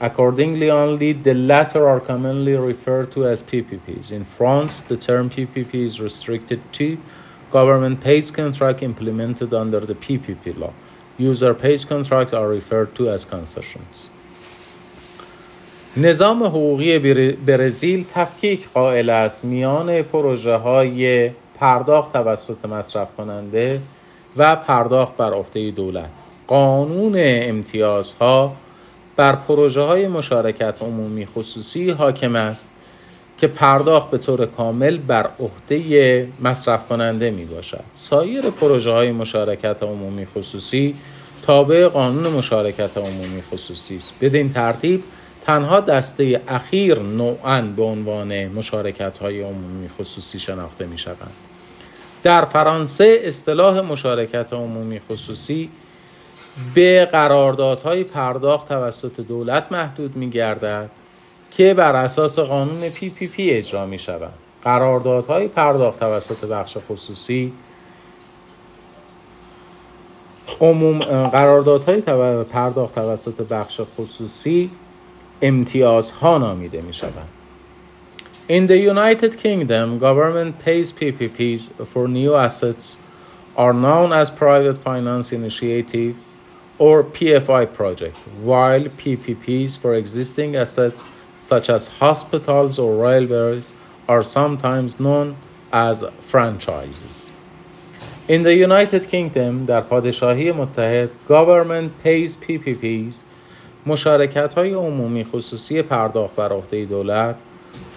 Accordingly, 0.01 0.69
only 0.69 1.13
the 1.13 1.33
latter 1.33 1.87
are 1.87 2.01
commonly 2.01 2.55
referred 2.55 3.13
to 3.13 3.25
as 3.25 3.43
PPPs. 3.43 4.11
In 4.11 4.25
France, 4.25 4.81
the 4.81 4.97
term 4.97 5.29
PPP 5.29 5.73
is 5.75 6.01
restricted 6.01 6.59
to 6.73 6.97
government 7.49 8.01
pays 8.01 8.29
contract 8.29 8.83
implemented 8.83 9.53
under 9.53 9.79
the 9.79 9.95
PPP 9.95 10.57
law. 10.57 10.73
User 11.17 11.53
pays 11.53 11.85
contracts 11.85 12.33
are 12.33 12.49
referred 12.49 12.93
to 12.95 13.07
as 13.07 13.23
concessions. 13.23 14.09
نظام 15.97 16.43
حقوقی 16.43 16.99
برزیل 17.33 18.05
تفکیک 18.13 18.69
قائل 18.73 19.09
است 19.09 19.45
میان 19.45 20.01
پروژه 20.01 20.55
های 20.55 21.31
پرداخت 21.59 22.13
توسط 22.13 22.65
مصرف 22.65 23.07
کننده 23.17 23.81
و 24.37 24.55
پرداخت 24.55 25.17
بر 25.17 25.33
عهده 25.33 25.71
دولت. 25.71 26.09
قانون 26.47 27.13
امتیازها 27.17 28.55
بر 29.15 29.35
پروژه 29.35 29.81
های 29.81 30.07
مشارکت 30.07 30.81
عمومی 30.81 31.25
خصوصی 31.25 31.89
حاکم 31.89 32.35
است 32.35 32.69
که 33.37 33.47
پرداخت 33.47 34.11
به 34.11 34.17
طور 34.17 34.45
کامل 34.45 34.97
بر 34.97 35.29
عهده 35.39 36.27
مصرف 36.41 36.87
کننده 36.87 37.31
می 37.31 37.45
باشد 37.45 37.83
سایر 37.91 38.49
پروژه 38.49 38.91
های 38.91 39.11
مشارکت 39.11 39.83
عمومی 39.83 40.25
خصوصی 40.25 40.95
تابع 41.45 41.87
قانون 41.87 42.33
مشارکت 42.33 42.97
عمومی 42.97 43.41
خصوصی 43.51 43.95
است. 43.95 44.13
بدین 44.21 44.53
ترتیب 44.53 45.03
تنها 45.49 45.79
دسته 45.79 46.41
اخیر 46.47 46.99
نوعا 46.99 47.61
به 47.61 47.83
عنوان 47.83 48.47
مشارکت 48.47 49.17
های 49.17 49.41
عمومی 49.41 49.89
خصوصی 49.89 50.39
شناخته 50.39 50.85
می 50.85 50.97
شوند. 50.97 51.33
در 52.23 52.45
فرانسه 52.45 53.19
اصطلاح 53.23 53.81
مشارکت 53.81 54.53
عمومی 54.53 54.99
خصوصی 54.99 55.69
به 56.73 57.07
قراردادهای 57.11 58.03
پرداخت 58.03 58.67
توسط 58.67 59.19
دولت 59.19 59.71
محدود 59.71 60.15
می 60.15 60.29
گردد 60.29 60.89
که 61.51 61.73
بر 61.73 61.95
اساس 61.95 62.39
قانون 62.39 62.89
PPP 62.89 63.49
اجرا 63.49 63.85
می 63.85 63.99
شود 63.99 64.33
قراردادهای 64.63 65.47
پرداخت 65.47 65.99
توسط 65.99 66.45
بخش 66.45 66.77
خصوصی 66.89 67.53
عموم 70.61 70.99
قراردادهای 71.27 72.01
پرداخت 72.43 72.95
توسط 72.95 73.41
بخش 73.41 73.81
خصوصی 73.97 74.71
امتیازها 75.42 76.38
نامیده 76.38 76.80
می 76.80 76.94
شود 76.94 77.28
In 78.46 78.66
the 78.66 78.76
United 78.76 79.38
Kingdom, 79.38 79.98
government 79.98 80.58
pays 80.58 80.92
PPPs 80.92 81.62
for 81.86 82.06
new 82.06 82.34
assets 82.34 82.98
are 83.56 83.72
known 83.72 84.12
as 84.12 84.28
Private 84.28 84.76
Finance 84.76 85.32
Initiative 85.32 86.16
or 86.78 87.02
PFI 87.02 87.72
project, 87.72 88.16
while 88.42 88.84
PPPs 88.84 89.78
for 89.78 89.94
existing 89.94 90.56
assets 90.56 91.06
such 91.40 91.70
as 91.70 91.88
hospitals 92.02 92.78
or 92.78 93.02
railways 93.02 93.72
are 94.08 94.22
sometimes 94.22 95.00
known 95.00 95.36
as 95.72 96.04
franchises. 96.20 97.30
In 98.28 98.42
the 98.42 98.54
United 98.54 99.08
Kingdom, 99.08 99.66
در 99.66 99.80
پادشاهی 99.80 100.52
متحد, 100.52 101.10
government 101.28 101.90
pays 102.04 102.36
PPPs 102.36 103.14
مشارکت 103.85 104.53
های 104.53 104.73
عمومی 104.73 105.23
خصوصی 105.23 105.81
پرداخت 105.81 106.35
بر 106.35 106.53
عهده 106.53 106.85
دولت 106.85 107.35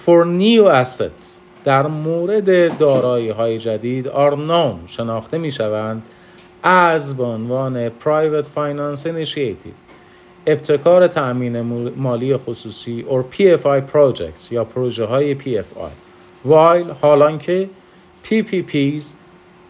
for 0.07 0.25
new 0.25 0.85
assets 0.85 1.42
در 1.64 1.87
مورد 1.87 2.79
دارایی 2.79 3.29
های 3.29 3.59
جدید 3.59 4.09
are 4.09 4.35
known 4.35 4.87
شناخته 4.87 5.38
می 5.38 5.51
شوند 5.51 6.03
از 6.62 7.16
به 7.16 7.25
عنوان 7.25 7.88
Private 7.88 8.47
Finance 8.57 9.07
Initiative. 9.07 9.83
ابتکار 10.47 11.07
تأمین 11.07 11.61
مالی 11.97 12.37
خصوصی 12.37 13.07
or 13.09 13.37
PFI 13.37 13.95
projects 13.95 14.53
یا 14.53 14.64
پروژه 14.64 15.05
های 15.05 15.38
PFI 15.40 15.90
while 16.49 16.92
حالان 17.01 17.38
که 17.38 17.68
PPPs 18.25 19.05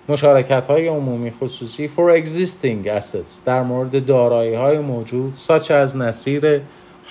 مشارکت 0.09 0.67
های 0.67 0.89
عمومی 0.89 1.31
خصوصی 1.31 1.89
for 1.89 2.23
existing 2.23 2.87
assets 2.87 3.41
در 3.45 3.63
مورد 3.63 4.07
دارایی 4.07 4.55
های 4.55 4.79
موجود 4.79 5.35
such 5.49 5.67
as 5.67 5.97
نصیر 5.97 6.61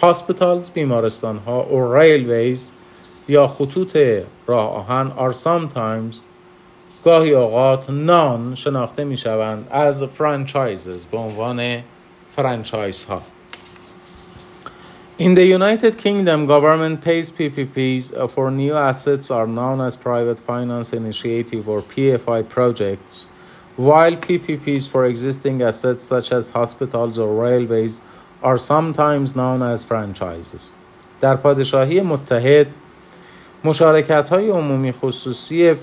hospitals 0.02 0.72
بیمارستان 0.74 1.38
ها 1.38 1.66
or 1.72 2.02
railways 2.02 2.60
یا 3.28 3.48
خطوط 3.48 3.98
راه 4.48 4.70
آهن 4.74 5.12
are 5.18 5.34
sometimes 5.34 6.16
گاهی 7.04 7.34
اوقات 7.34 7.90
نان 7.90 8.56
شناخته 8.56 9.04
می 9.04 9.18
شوند 9.18 9.68
از 9.72 10.04
فرانچایزز 10.04 11.06
به 11.06 11.18
عنوان 11.18 11.84
فرانچایز 12.36 13.04
ها 13.04 13.22
In 15.19 15.33
the 15.33 15.47
United 15.47 15.97
Kingdom, 15.97 16.45
government 16.47 17.01
pays 17.01 17.33
PPPs 17.33 18.31
for 18.31 18.51
new 18.51 18.75
assets 18.75 19.31
are 19.31 19.47
known 19.47 19.81
as 19.81 19.97
Private 19.97 20.39
Finance 20.39 20.93
Initiative 20.93 21.69
or 21.69 21.81
PFI 21.81 22.47
projects, 22.47 23.29
while 23.77 24.15
PPPs 24.17 24.87
for 24.87 25.07
existing 25.07 25.63
assets 25.63 26.03
such 26.03 26.33
as 26.33 26.51
hospitals 26.51 27.19
or 27.19 27.35
railways 27.35 28.03
are 28.43 28.59
sometimes 28.59 29.35
known 29.35 29.63
as 29.63 29.85
franchises. 29.85 30.75
در 31.21 31.37
پادشاهی 31.37 32.01
متحد 32.01 32.67
مشارکت 33.65 34.29
های 34.29 34.49
عمومی 34.49 34.93
خصوصی 34.93 35.75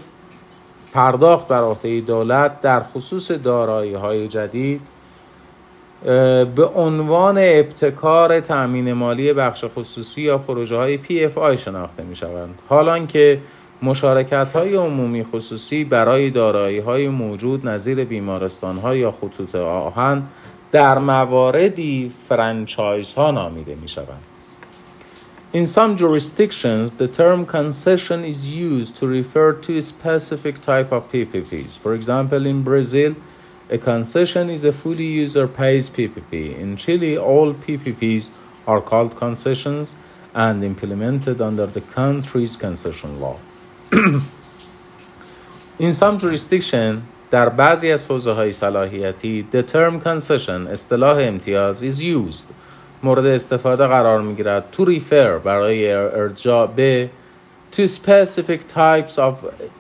پرداخت 0.92 1.48
بر 1.48 1.64
عهده 1.64 2.02
دولت 2.02 2.62
در 2.62 2.84
خصوص 2.84 3.32
دارایی 3.32 3.94
های 3.94 4.28
جدید 4.28 4.82
به 6.55 6.65
عنوان 6.75 7.39
ابتکار 7.39 8.41
تأمین 8.41 8.93
مالی 8.93 9.33
بخش 9.33 9.65
خصوصی 9.77 10.23
یا 10.23 10.39
پروژه 10.39 10.77
های 10.77 10.97
PFI 10.97 11.59
شناخته 11.59 12.03
می 12.03 12.17
شوند 12.17 12.63
حال 12.69 12.88
آن 12.88 13.07
که 13.07 13.41
مشارکت 13.83 14.53
های 14.53 14.75
عمومی 14.75 15.25
خصوصی 15.25 15.85
برای 15.85 16.31
دارایی 16.31 16.79
های 16.79 17.09
موجود 17.09 17.69
نظیر 17.69 18.05
بیمارستان 18.05 18.77
ها 18.79 18.97
یا 18.97 19.11
خطوط 19.11 19.55
آهن 19.55 20.23
در 20.73 20.99
مواردی 20.99 22.13
فرانچایز 22.29 23.15
ها 23.15 23.31
نامیده 23.31 23.75
می 23.75 23.89
شوند 23.89 24.23
In 25.55 25.67
some 25.67 25.97
jurisdictions, 25.97 26.91
the 26.99 27.09
term 27.09 27.47
concession 27.47 28.23
is 28.23 28.51
used 28.51 28.97
to 28.97 29.07
refer 29.07 29.55
to 29.55 29.79
a 29.79 29.83
specific 29.83 30.61
type 30.61 30.93
of 30.93 31.11
PPPs. 31.11 31.79
For 31.79 31.95
example, 31.95 32.45
in 32.45 32.63
Brazil, 32.63 33.15
a 33.70 33.78
concession 33.78 34.50
is 34.50 34.66
a 34.66 34.72
fully 34.72 35.06
user 35.06 35.48
pays 35.48 35.90
PPP. 35.90 36.58
In 36.60 36.76
Chile, 36.76 37.18
all 37.18 37.54
PPPs 37.54 38.30
are 38.68 38.82
called 38.82 39.16
concessions 39.16 39.96
and 40.34 40.64
implemented 40.64 41.42
under 41.42 41.66
the 41.66 41.82
country's 41.82 42.58
concession 42.58 43.20
law. 43.20 43.38
in 45.80 45.94
some 45.94 46.18
jurisdiction, 46.20 47.04
در 47.32 47.50
بعضی 47.50 47.92
از 47.92 48.08
حوزه 48.08 48.32
های 48.32 48.52
صلاحیتی 48.52 49.48
the 49.52 49.64
term 49.64 50.00
concession 50.00 50.68
اصطلاح 50.72 51.18
امتیاز 51.18 51.84
is 51.84 52.00
used 52.02 52.54
مورد 53.04 53.26
استفاده 53.26 53.88
قرار 53.88 54.22
می 54.22 54.36
گیرد 54.36 54.66
to 54.78 54.86
refer 54.86 55.44
برای 55.44 55.92
ارجاع 55.92 56.68
به 56.68 57.10
to 57.76 57.82
specific 57.88 58.60
types 58.76 59.18
of 59.18 59.34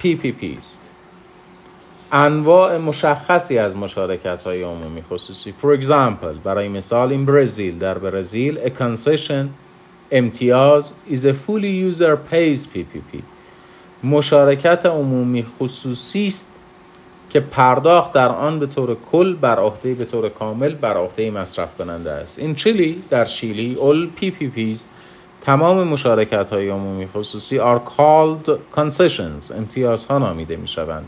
PPPs 0.03 0.76
انواع 2.12 2.78
مشخصی 2.78 3.58
از 3.58 3.76
مشارکت 3.76 4.42
های 4.42 4.62
عمومی 4.62 5.02
خصوصی. 5.02 5.54
For 5.62 5.82
example 5.82 6.38
برای 6.44 6.68
مثال 6.68 7.10
این 7.10 7.24
برزیل 7.24 7.78
در 7.78 7.98
برزیل 7.98 8.58
a 8.58 8.68
concession 8.68 9.46
امتیاز 10.10 10.92
is 11.10 11.24
a 11.24 11.32
fully 11.46 11.94
user 11.94 12.16
pays 12.32 12.66
PPP 12.74 13.18
مشارکت 14.04 14.86
عمومی 14.86 15.42
خصوصی 15.42 16.26
است 16.26 16.52
که 17.30 17.40
پرداخت 17.40 18.12
در 18.12 18.28
آن 18.28 18.58
به 18.58 18.66
طور 18.66 18.96
کل 19.12 19.34
بر 19.34 19.58
عهده 19.58 19.94
به 19.94 20.04
طور 20.04 20.28
کامل 20.28 20.74
بر 20.74 20.96
عهده 20.96 21.30
مصرف 21.30 21.78
کننده 21.78 22.10
است. 22.10 22.38
این 22.38 22.54
چیلی 22.54 23.02
در 23.10 23.24
شیلی 23.24 23.78
پی 24.16 24.30
پیز 24.30 24.86
تمام 25.40 25.88
مشارکت 25.88 26.50
های 26.50 26.68
عمومی 26.68 27.06
خصوصی 27.06 27.58
are 27.58 27.80
called 27.96 28.50
concessions 28.76 29.56
امتیازها 29.56 30.18
نامیده 30.18 30.56
می 30.56 30.68
شوند 30.68 31.04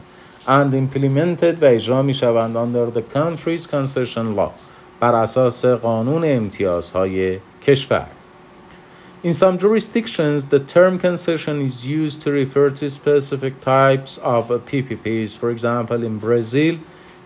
and 0.48 0.74
implemented 0.74 1.62
و 1.62 1.66
اجرا 1.66 2.02
می 2.02 2.14
شوند 2.14 2.56
under 2.56 2.92
the 2.98 3.18
country's 3.18 3.68
concession 3.68 4.36
law 4.36 4.52
بر 5.00 5.16
اساس 5.16 5.66
قانون 5.66 6.24
امتیازهای 6.26 7.40
کشور 7.62 8.06
In 9.24 9.34
some 9.34 9.58
jurisdictions, 9.58 10.46
the 10.46 10.60
term 10.60 11.00
concession 11.00 11.60
is 11.60 11.84
used 11.84 12.22
to 12.22 12.30
refer 12.30 12.70
to 12.70 12.92
specific 12.92 13.60
types 13.60 14.20
of 14.20 14.44
PPPs. 14.70 15.36
For 15.36 15.50
example, 15.50 16.04
in 16.04 16.20
Brazil, 16.20 16.76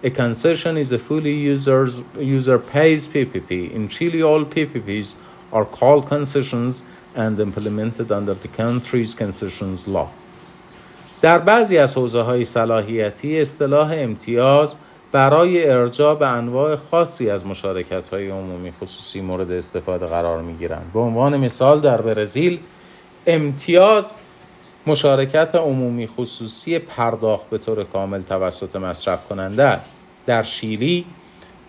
A 0.02 0.10
concession 0.10 0.78
is 0.78 0.94
a 0.94 0.98
fully 0.98 1.34
users, 1.34 2.02
user 2.18 2.58
pays 2.58 3.06
PPP. 3.06 3.70
In 3.70 3.90
Chile, 3.90 4.24
all 4.24 4.46
PPPs 4.46 5.16
are 5.52 5.66
called 5.66 6.08
concessions 6.08 6.84
and 7.16 7.38
implemented 7.38 8.10
under 8.10 8.34
the 8.34 8.48
country's 8.48 9.14
concessions 9.14 9.90
law. 9.90 10.10
در 11.23 11.39
بعضی 11.39 11.79
از 11.79 11.97
حوزه 11.97 12.21
های 12.21 12.45
صلاحیتی 12.45 13.41
اصطلاح 13.41 13.93
امتیاز 13.95 14.75
برای 15.13 15.71
ارجاع 15.71 16.15
به 16.15 16.29
انواع 16.29 16.77
خاصی 16.77 17.31
از 17.31 17.47
مشارکت 17.47 18.09
های 18.09 18.29
عمومی 18.29 18.73
خصوصی 18.73 19.21
مورد 19.21 19.51
استفاده 19.51 20.07
قرار 20.07 20.43
می 20.43 20.55
گیرند. 20.55 20.91
به 20.95 21.01
عنوان 21.01 21.37
مثال 21.37 21.81
در 21.81 22.01
برزیل 22.01 22.59
امتیاز 23.27 24.13
مشارکت 24.87 25.55
عمومی 25.55 26.07
خصوصی 26.07 26.79
پرداخت 26.79 27.51
به 27.51 27.59
طور 27.59 27.85
کامل 27.85 28.23
توسط 28.23 28.77
مصرف 28.77 29.29
کننده 29.29 29.63
است 29.63 29.97
در 30.27 30.43
شیلی 30.43 31.05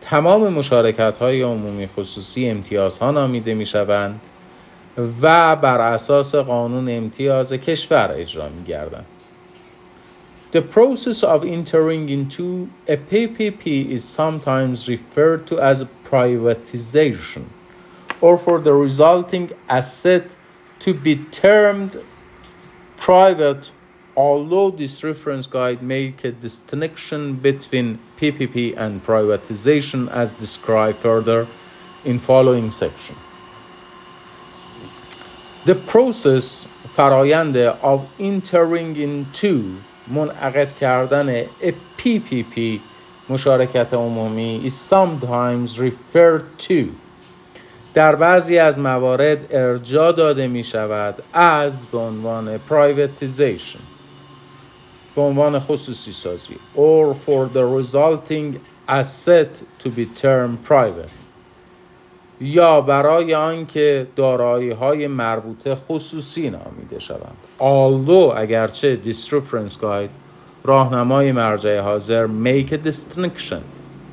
تمام 0.02 0.54
مشارکت 0.54 1.18
های 1.18 1.42
عمومی 1.42 1.88
خصوصی 1.88 2.50
امتیاز 2.50 3.00
ها 3.00 3.12
نامیده 3.12 3.54
می 3.54 3.66
شوند 3.66 4.20
و 5.22 5.56
بر 5.56 5.82
اساس 5.82 6.36
قانون 6.36 6.90
امتیاز 6.90 7.54
کشور 7.54 8.12
اجرا 8.16 8.50
می 8.50 8.64
گردند. 8.64 9.06
The 10.55 10.63
process 10.63 11.23
of 11.23 11.45
entering 11.45 12.09
into 12.09 12.71
a 12.89 12.97
PPP 12.97 13.89
is 13.89 14.03
sometimes 14.03 14.89
referred 14.89 15.47
to 15.47 15.61
as 15.61 15.85
privatization 16.05 17.45
or 18.21 18.37
for 18.37 18.59
the 18.61 18.73
resulting 18.73 19.53
asset 19.69 20.29
to 20.81 20.93
be 20.93 21.17
termed 21.31 22.03
private, 22.97 23.71
although 24.17 24.71
this 24.71 25.05
reference 25.05 25.47
guide 25.47 25.83
make 25.83 26.25
a 26.25 26.33
distinction 26.33 27.37
between 27.37 27.99
PPP 28.19 28.77
and 28.77 29.05
privatization 29.05 30.11
as 30.11 30.33
described 30.33 30.99
further 30.99 31.47
in 32.05 32.19
following 32.19 32.71
section. 32.71 33.15
The 35.65 35.75
process 35.75 36.67
فرایند 36.97 37.57
of 37.83 38.09
entering 38.19 38.97
into 38.97 39.77
منعقد 40.08 40.74
کردن 40.74 41.42
پی 41.98 42.20
پی 42.20 42.44
پی 42.44 42.82
مشارکت 43.30 43.94
عمومی 43.94 44.62
is 44.70 44.74
sometimes 44.74 45.80
referred 45.80 46.60
to. 46.68 46.86
در 47.94 48.16
بعضی 48.16 48.58
از 48.58 48.80
موارد 48.80 49.38
ارجا 49.52 50.12
داده 50.12 50.48
می 50.48 50.64
شود 50.64 51.24
از 51.34 51.88
به 51.88 51.98
عنوان 51.98 52.58
privatization 52.70 53.80
به 55.16 55.22
عنوان 55.22 55.60
خصوصی 55.60 56.14
سازی 56.14 56.56
or 56.76 57.14
for 57.14 57.50
the 57.54 57.66
resulting 57.80 58.60
asset 58.88 59.64
to 59.84 59.90
be 59.90 60.06
termed 60.06 60.64
private. 60.64 61.25
یا 62.42 62.82
برای 62.82 63.36
آنکه 63.36 64.08
دارایی 64.16 64.72
های 64.72 65.08
مربوطه 65.08 65.76
خصوصی 65.76 66.50
نامیده 66.50 67.00
شوند. 67.00 67.38
Although 67.60 68.38
اگرچه 68.38 69.00
reference 69.30 69.74
guide 69.82 70.10
راهنمای 70.64 71.32
مرجع 71.32 71.80
حاضر 71.80 72.28
make 72.28 72.70
a 72.70 72.88
distinction 72.88 73.62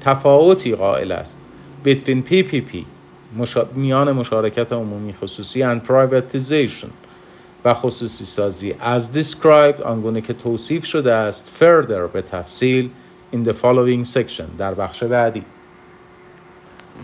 تفاوتی 0.00 0.74
قائل 0.74 1.12
است 1.12 1.38
between 1.84 2.30
PPP 2.30 2.76
مشا... 3.38 3.66
میان 3.74 4.12
مشارکت 4.12 4.72
عمومی 4.72 5.12
خصوصی 5.12 5.62
and 5.62 5.80
privatization 5.88 6.88
و 7.64 7.74
خصوصی 7.74 8.24
سازی. 8.24 8.72
As 8.72 9.16
described 9.16 9.82
آنگونه 9.82 10.20
که 10.20 10.32
توصیف 10.32 10.84
شده 10.84 11.12
است 11.12 11.56
further 11.60 12.12
به 12.12 12.22
تفصیل 12.22 12.90
in 13.34 13.48
the 13.48 13.52
following 13.52 14.08
section 14.14 14.44
در 14.58 14.74
بخش 14.74 15.02
بعدی. 15.02 15.44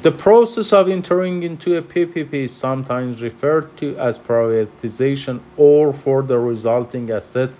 The 0.01 0.11
process 0.11 0.73
of 0.73 0.89
entering 0.89 1.43
into 1.43 1.77
a 1.77 1.81
PPP 1.81 2.33
is 2.33 2.51
sometimes 2.51 3.21
referred 3.21 3.77
to 3.77 3.95
as 3.97 4.19
privatization 4.19 5.39
or 5.55 5.93
for 5.93 6.21
the 6.21 6.39
resulting 6.39 7.09
asset 7.09 7.57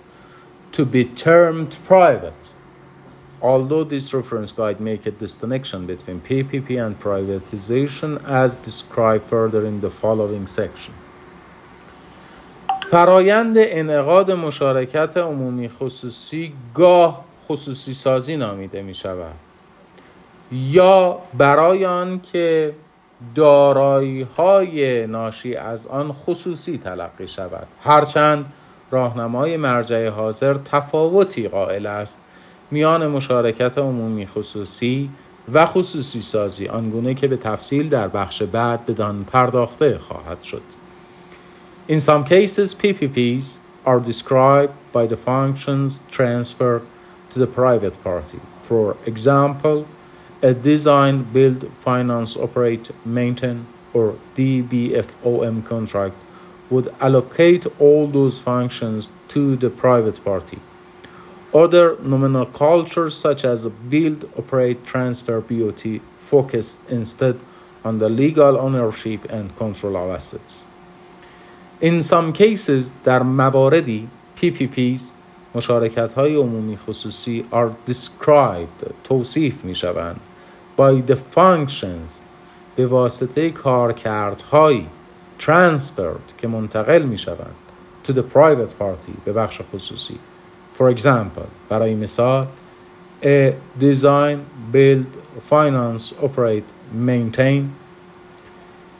to 0.72 0.84
be 0.84 1.04
termed 1.04 1.78
private. 1.86 2.50
Although 3.40 3.84
this 3.84 4.12
reference 4.12 4.52
guide 4.52 4.80
make 4.80 5.06
a 5.06 5.10
distinction 5.10 5.86
between 5.86 6.20
PPP 6.20 6.84
and 6.84 6.98
privatization 6.98 8.22
as 8.28 8.54
described 8.56 9.26
further 9.26 9.64
in 9.64 9.80
the 9.80 9.90
following 9.90 10.46
section. 10.46 10.94
فرایند 12.86 13.56
انعقاد 13.58 14.30
مشارکت 14.30 15.16
عمومی 15.16 15.68
خصوصی 15.68 16.52
گاه 16.74 17.24
خصوصی 17.48 17.94
سازی 17.94 18.36
نامیده 18.36 18.82
می 18.82 18.94
شود 18.94 19.34
یا 20.51 21.19
برای 21.37 21.85
آن 21.85 22.21
که 22.21 22.73
دارایی 23.35 24.21
های 24.21 25.07
ناشی 25.07 25.55
از 25.55 25.87
آن 25.87 26.11
خصوصی 26.11 26.77
تلقی 26.77 27.27
شود. 27.27 27.67
هرچند 27.81 28.45
راهنمای 28.91 29.57
مرجع 29.57 30.09
حاضر 30.09 30.53
تفاوتی 30.53 31.47
قائل 31.47 31.85
است. 31.85 32.21
میان 32.71 33.07
مشارکت 33.07 33.77
عمومی 33.77 34.27
خصوصی 34.27 35.09
و 35.53 35.65
خصوصی 35.65 36.21
سازی 36.21 36.67
آنگونه 36.67 37.13
که 37.13 37.27
به 37.27 37.37
تفصیل 37.37 37.89
در 37.89 38.07
بخش 38.07 38.43
بعد 38.43 38.85
بدان 38.85 39.23
پرداخته 39.23 39.97
خواهد 39.97 40.41
شد. 40.41 40.61
In 41.89 41.99
some 41.99 42.23
cases 42.23 42.75
PPPs 42.75 43.57
are 43.85 43.99
described 43.99 44.73
by 44.93 45.07
the 45.07 45.17
functions 45.17 46.01
transferred 46.11 46.83
to 47.31 47.39
the 47.39 47.47
private 47.47 47.97
party. 48.03 48.39
For 48.61 48.95
example, 49.07 49.85
a 50.42 50.52
design, 50.52 51.22
build, 51.32 51.70
finance, 51.78 52.36
operate, 52.36 52.90
maintain, 53.04 53.66
or 53.92 54.16
DBFOM 54.36 55.64
contract 55.64 56.16
would 56.70 56.94
allocate 57.00 57.66
all 57.78 58.06
those 58.06 58.40
functions 58.40 59.10
to 59.28 59.56
the 59.56 59.70
private 59.70 60.22
party. 60.24 60.60
Other 61.54 61.96
nomenclatures 62.02 63.14
such 63.14 63.44
as 63.44 63.66
build, 63.66 64.28
operate, 64.36 64.84
transfer, 64.84 65.40
BOT 65.40 65.84
focused 66.16 66.80
instead 66.90 67.40
on 67.84 67.98
the 67.98 68.08
legal 68.08 68.58
ownership 68.58 69.24
and 69.30 69.54
control 69.56 69.96
of 69.96 70.10
assets. 70.10 70.66
In 71.80 72.02
some 72.02 72.32
cases 72.32 72.92
در 73.04 73.22
مواردی 73.22 74.08
PPPs 74.36 75.02
مشارکت 75.54 76.12
های 76.12 76.34
عمومی 76.34 76.76
خصوصی 76.76 77.44
are 77.52 77.90
described 77.90 78.92
توصیف 79.04 79.64
می 79.64 79.74
شوند 79.74 80.20
by 80.79 81.01
the 81.11 81.15
functions 81.35 82.23
به 82.75 82.87
واسطه 82.87 83.49
کارکردهایی 83.49 84.87
transferred 85.39 86.33
که 86.37 86.47
منتقل 86.47 87.01
می 87.01 87.17
شوند 87.17 87.55
to 88.07 88.11
the 88.11 88.23
private 88.33 88.71
party 88.81 89.11
به 89.25 89.33
بخش 89.33 89.61
خصوصی. 89.73 90.19
For 90.77 90.95
example 90.97 91.47
برای 91.69 91.95
مثال 91.95 92.47
a 93.23 93.53
design, 93.79 94.37
build, 94.73 95.07
finance, 95.49 96.13
operate, 96.23 96.69
maintain. 97.07 97.63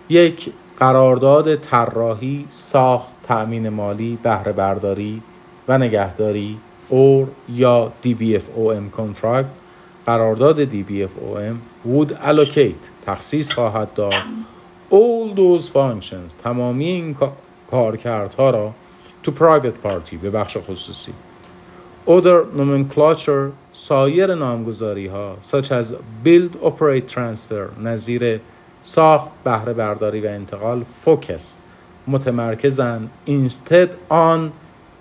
یک 0.09 0.53
قرارداد 0.77 1.55
طراحی، 1.55 2.45
ساخت، 2.49 3.13
تأمین 3.23 3.69
مالی، 3.69 4.19
بهره 4.23 4.51
برداری 4.51 5.21
و 5.67 5.77
نگهداری 5.77 6.57
اور 6.89 7.27
یا 7.49 7.91
DBFOM 8.03 8.97
contract. 8.97 9.45
قرارداد 10.05 10.69
DBFOM 10.71 11.68
would 11.85 12.11
allocate 12.11 12.89
تخصیص 13.05 13.53
خواهد 13.53 13.93
داد 13.93 14.13
all 14.91 15.35
those 15.35 15.69
functions 15.69 16.35
تمامی 16.43 16.85
این 16.85 17.15
کارکردها 17.71 18.49
را 18.49 18.73
to 19.25 19.29
private 19.29 19.87
party 19.87 20.15
به 20.21 20.29
بخش 20.29 20.57
خصوصی 20.57 21.13
other 22.07 22.43
nomenclature 22.57 23.51
سایر 23.71 24.35
نامگذاری 24.35 25.07
ها 25.07 25.37
such 25.43 25.71
as 25.71 25.93
build 26.25 26.63
operate 26.63 27.13
transfer 27.15 27.79
نظیر 27.83 28.39
ساخت 28.81 29.29
بهره 29.43 29.73
برداری 29.73 30.21
و 30.21 30.27
انتقال 30.27 30.85
focus 31.05 31.43
متمرکزن 32.07 33.09
instead 33.27 33.89
on 34.11 34.39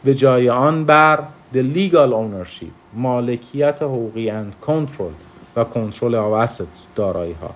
به 0.05 0.15
جای 0.15 0.51
آن 0.51 0.85
بر 0.85 1.25
the 1.55 1.63
legal 1.77 2.13
ownership 2.13 2.73
مالکیت 2.95 3.83
حقوقی 3.83 4.31
and 4.31 4.67
control 4.67 5.28
و 5.58 5.64
کنترل 5.64 6.16
of 6.16 6.48
assets 6.48 6.88
دارایی 6.96 7.34
ها 7.34 7.56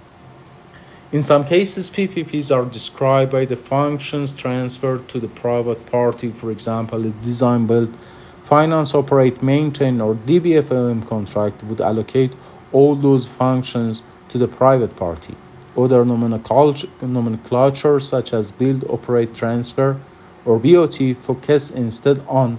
In 1.10 1.22
some 1.22 1.46
cases, 1.46 1.90
PPPs 1.90 2.54
are 2.54 2.66
described 2.66 3.32
by 3.32 3.46
the 3.46 3.56
functions 3.56 4.34
transferred 4.34 5.08
to 5.08 5.22
the 5.22 5.30
private 5.30 5.86
party, 5.86 6.32
for 6.32 6.52
example, 6.52 7.06
a 7.06 7.12
design 7.30 7.66
build, 7.66 7.96
finance, 8.44 8.94
operate, 8.94 9.42
maintain, 9.42 10.02
or 10.02 10.16
DBFOM 10.16 11.08
contract 11.08 11.64
would 11.64 11.80
allocate 11.80 12.34
all 12.74 12.94
those 12.94 13.26
functions 13.26 14.04
to 14.28 14.38
the 14.38 14.50
private 14.50 14.98
party. 14.98 15.36
Other 15.78 16.04
nomenclature, 16.04 16.90
nomenclature 17.02 18.02
such 18.02 18.34
as 18.34 18.52
build, 18.52 18.84
operate, 18.90 19.34
transfer, 19.34 19.98
or 20.44 20.60
BOT 20.60 20.98
focus 21.16 21.70
instead 21.70 22.22
on 22.28 22.58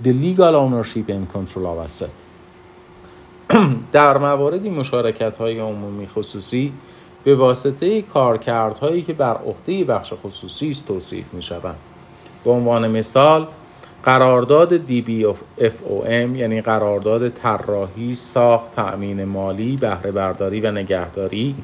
the 0.00 0.14
legal 0.14 0.56
ownership 0.56 1.10
and 1.10 1.28
control 1.28 1.66
of 1.66 1.84
asset. 1.84 2.10
در 3.91 4.17
مواردی 4.17 4.69
مشارکت 4.69 5.37
های 5.37 5.59
عمومی 5.59 6.07
خصوصی 6.07 6.73
به 7.23 7.35
واسطه 7.35 8.01
کارکردهایی 8.01 9.01
که 9.01 9.13
بر 9.13 9.37
عهده 9.37 9.83
بخش 9.83 10.13
خصوصی 10.23 10.69
است 10.69 10.87
توصیف 10.87 11.33
می 11.33 11.41
شوند 11.41 11.75
به 12.43 12.51
عنوان 12.51 12.91
مثال 12.91 13.47
قرارداد 14.03 14.87
DBFOM 14.87 16.35
یعنی 16.35 16.61
قرارداد 16.61 17.29
طراحی، 17.29 18.15
ساخت، 18.15 18.75
تأمین 18.75 19.23
مالی، 19.23 19.77
بهره 19.77 20.11
برداری 20.11 20.61
و 20.61 20.71
نگهداری 20.71 21.55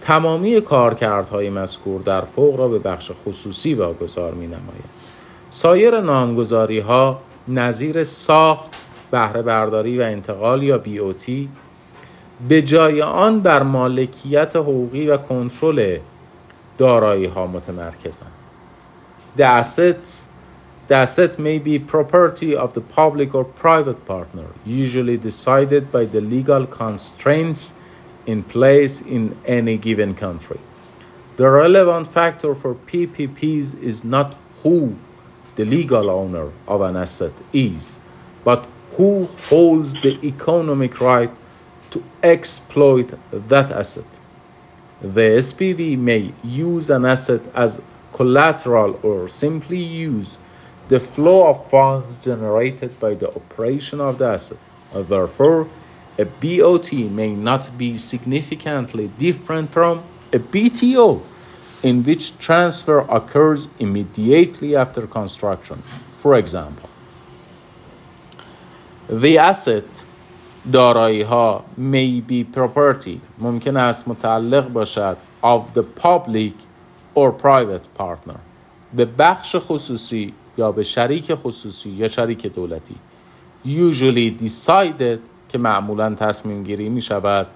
تمامی 0.00 0.60
کارکردهای 0.60 1.50
مذکور 1.50 2.00
در 2.00 2.20
فوق 2.20 2.58
را 2.58 2.68
به 2.68 2.78
بخش 2.78 3.10
خصوصی 3.26 3.74
واگذار 3.74 4.34
می 4.34 4.46
نماید. 4.46 4.84
سایر 5.50 6.00
نامگذاری 6.00 6.78
ها 6.78 7.20
نظیر 7.48 8.02
ساخت، 8.02 8.83
بهره 9.10 9.42
برداری 9.42 9.98
و 9.98 10.02
انتقال 10.02 10.62
یا 10.62 10.82
BOT 10.84 11.30
به 12.48 12.62
جای 12.62 13.02
آن 13.02 13.40
بر 13.40 13.62
مالکیت 13.62 14.56
حقوقی 14.56 15.06
و 15.06 15.16
کنترل 15.16 15.98
دارایی 16.78 17.26
ها 17.26 17.46
متمرکزند. 17.46 18.32
The 19.38 19.42
assets 19.42 20.28
The 20.86 20.96
asset 20.96 21.38
may 21.38 21.58
be 21.58 21.78
property 21.78 22.54
of 22.54 22.74
the 22.74 22.82
public 22.82 23.34
or 23.34 23.44
private 23.44 24.04
partner, 24.04 24.48
usually 24.66 25.16
decided 25.16 25.90
by 25.90 26.04
the 26.04 26.20
legal 26.20 26.66
constraints 26.66 27.72
in 28.26 28.42
place 28.42 29.00
in 29.00 29.34
any 29.46 29.78
given 29.78 30.14
country. 30.14 30.60
The 31.36 31.48
relevant 31.48 32.06
factor 32.06 32.54
for 32.54 32.74
PPPs 32.74 33.80
is 33.80 34.04
not 34.04 34.36
who 34.62 34.96
the 35.56 35.64
legal 35.64 36.10
owner 36.10 36.52
of 36.68 36.82
an 36.82 36.96
asset 36.96 37.32
is, 37.54 37.98
but 38.44 38.66
who 38.96 39.26
holds 39.48 39.94
the 39.94 40.18
economic 40.24 41.00
right 41.00 41.30
to 41.90 42.02
exploit 42.22 43.14
that 43.30 43.70
asset. 43.72 44.06
The 45.00 45.36
SPV 45.38 45.98
may 45.98 46.32
use 46.42 46.90
an 46.90 47.04
asset 47.04 47.42
as 47.54 47.82
collateral 48.12 48.98
or 49.02 49.28
simply 49.28 49.78
use 49.78 50.38
the 50.88 51.00
flow 51.00 51.48
of 51.48 51.70
funds 51.70 52.24
generated 52.24 52.98
by 53.00 53.14
the 53.14 53.28
operation 53.34 54.00
of 54.00 54.18
the 54.18 54.26
asset. 54.26 54.58
Therefore, 54.94 55.68
a 56.18 56.24
BOT 56.24 56.92
may 56.92 57.34
not 57.34 57.76
be 57.76 57.98
significantly 57.98 59.08
different 59.18 59.72
from 59.72 60.04
a 60.32 60.38
BTO, 60.38 61.20
in 61.82 62.04
which 62.04 62.38
transfer 62.38 63.00
occurs 63.00 63.68
immediately 63.78 64.76
after 64.76 65.06
construction. 65.06 65.82
For 66.18 66.36
example, 66.36 66.88
the 69.08 69.38
asset 69.38 70.04
دارایی 70.72 71.22
ها 71.22 71.64
may 71.78 72.20
be 72.30 72.44
property. 72.56 73.20
ممکن 73.38 73.76
است 73.76 74.08
متعلق 74.08 74.68
باشد 74.68 75.16
of 75.42 75.60
the 75.74 75.82
public 76.02 76.54
or 77.14 77.30
private 77.42 78.00
partner. 78.00 78.38
به 78.94 79.04
بخش 79.04 79.56
خصوصی 79.58 80.34
یا 80.58 80.72
به 80.72 80.82
شریک 80.82 81.34
خصوصی 81.34 81.90
یا 81.90 82.08
شریک 82.08 82.46
دولتی. 82.46 82.94
Usually 83.66 84.42
decided 84.44 85.18
که 85.48 85.58
معمولا 85.58 86.14
تصمیم 86.14 86.62
گیری 86.62 86.88
می 86.88 87.02
شود 87.02 87.46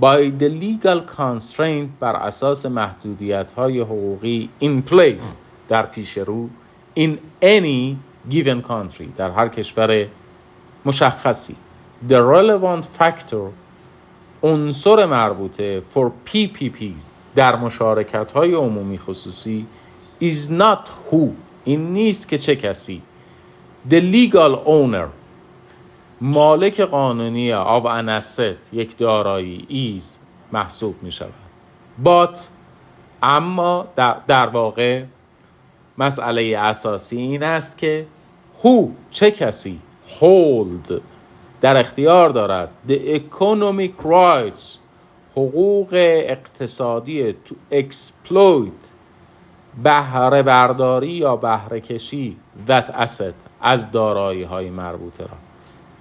by 0.00 0.30
the 0.40 0.48
legal 0.48 1.00
constraint 1.18 1.88
بر 2.00 2.16
اساس 2.16 2.66
محدودیت 2.66 3.50
های 3.50 3.80
حقوقی 3.80 4.50
in 4.62 4.90
place 4.90 5.24
در 5.68 5.86
پیش 5.86 6.18
رو 6.18 6.48
in 6.98 7.10
any 7.42 7.96
given 8.30 8.68
country 8.68 9.04
در 9.16 9.30
هر 9.30 9.48
کشور 9.48 10.06
مشخصی. 10.86 11.56
The 12.08 12.12
relevant 12.12 12.84
factor 13.00 13.52
عنصر 14.42 15.06
مربوطه 15.06 15.82
for 15.94 16.10
PPPs 16.28 17.02
در 17.34 17.56
مشارکت 17.56 18.32
های 18.32 18.54
عمومی 18.54 18.98
خصوصی 18.98 19.66
is 20.22 20.50
not 20.50 20.88
who 21.10 21.26
این 21.64 21.92
نیست 21.92 22.28
که 22.28 22.38
چه 22.38 22.56
کسی. 22.56 23.02
The 23.90 24.00
legal 24.00 24.66
owner 24.66 25.08
مالک 26.20 26.80
قانونی 26.80 27.54
of 27.54 27.84
an 27.84 28.08
asset 28.20 28.72
یک 28.74 28.96
دارایی 28.96 29.66
is 30.00 30.18
محسوب 30.52 31.02
می 31.02 31.12
شود 31.12 31.32
but 32.04 32.38
اما 33.22 33.86
در, 33.96 34.16
در 34.26 34.46
واقع 34.46 35.04
مسئله 35.98 36.58
اساسی 36.58 37.16
این 37.16 37.42
است 37.42 37.78
که 37.78 38.06
who 38.62 38.88
چه 39.10 39.30
کسی؟ 39.30 39.80
Hold 40.20 41.00
در 41.60 41.76
اختیار 41.76 42.30
دارد. 42.30 42.68
The 42.88 43.20
economic 43.20 44.04
rights 44.04 44.78
حقوق 45.32 45.88
اقتصادی 45.92 47.32
to 47.32 47.74
exploit 47.74 48.90
بهره 49.84 50.42
برداری 50.42 51.08
یا 51.08 51.36
بهره 51.36 51.80
کشی 51.80 52.36
that 52.68 52.86
asset 52.86 53.34
از 53.60 53.90
دارایی 53.90 54.42
های 54.42 54.70
مربوطه 54.70 55.24
را. 55.24 55.36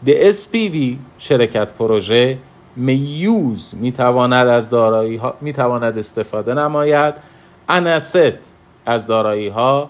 The 0.06 0.34
SPV 0.34 0.78
شرکت 1.17 1.72
پروژه 1.72 2.38
می 2.76 3.28
use 3.56 3.74
می 3.74 3.91
تواند 3.91 4.48
از 4.48 4.69
دارایی 4.69 5.15
ها 5.15 5.34
می 5.41 5.54
تواند 5.54 5.98
استفاده 5.98 6.54
نماید. 6.54 7.13
An 7.69 8.00
asset 8.00 8.38
از 8.86 9.08
دارایی 9.08 9.48
ها 9.48 9.89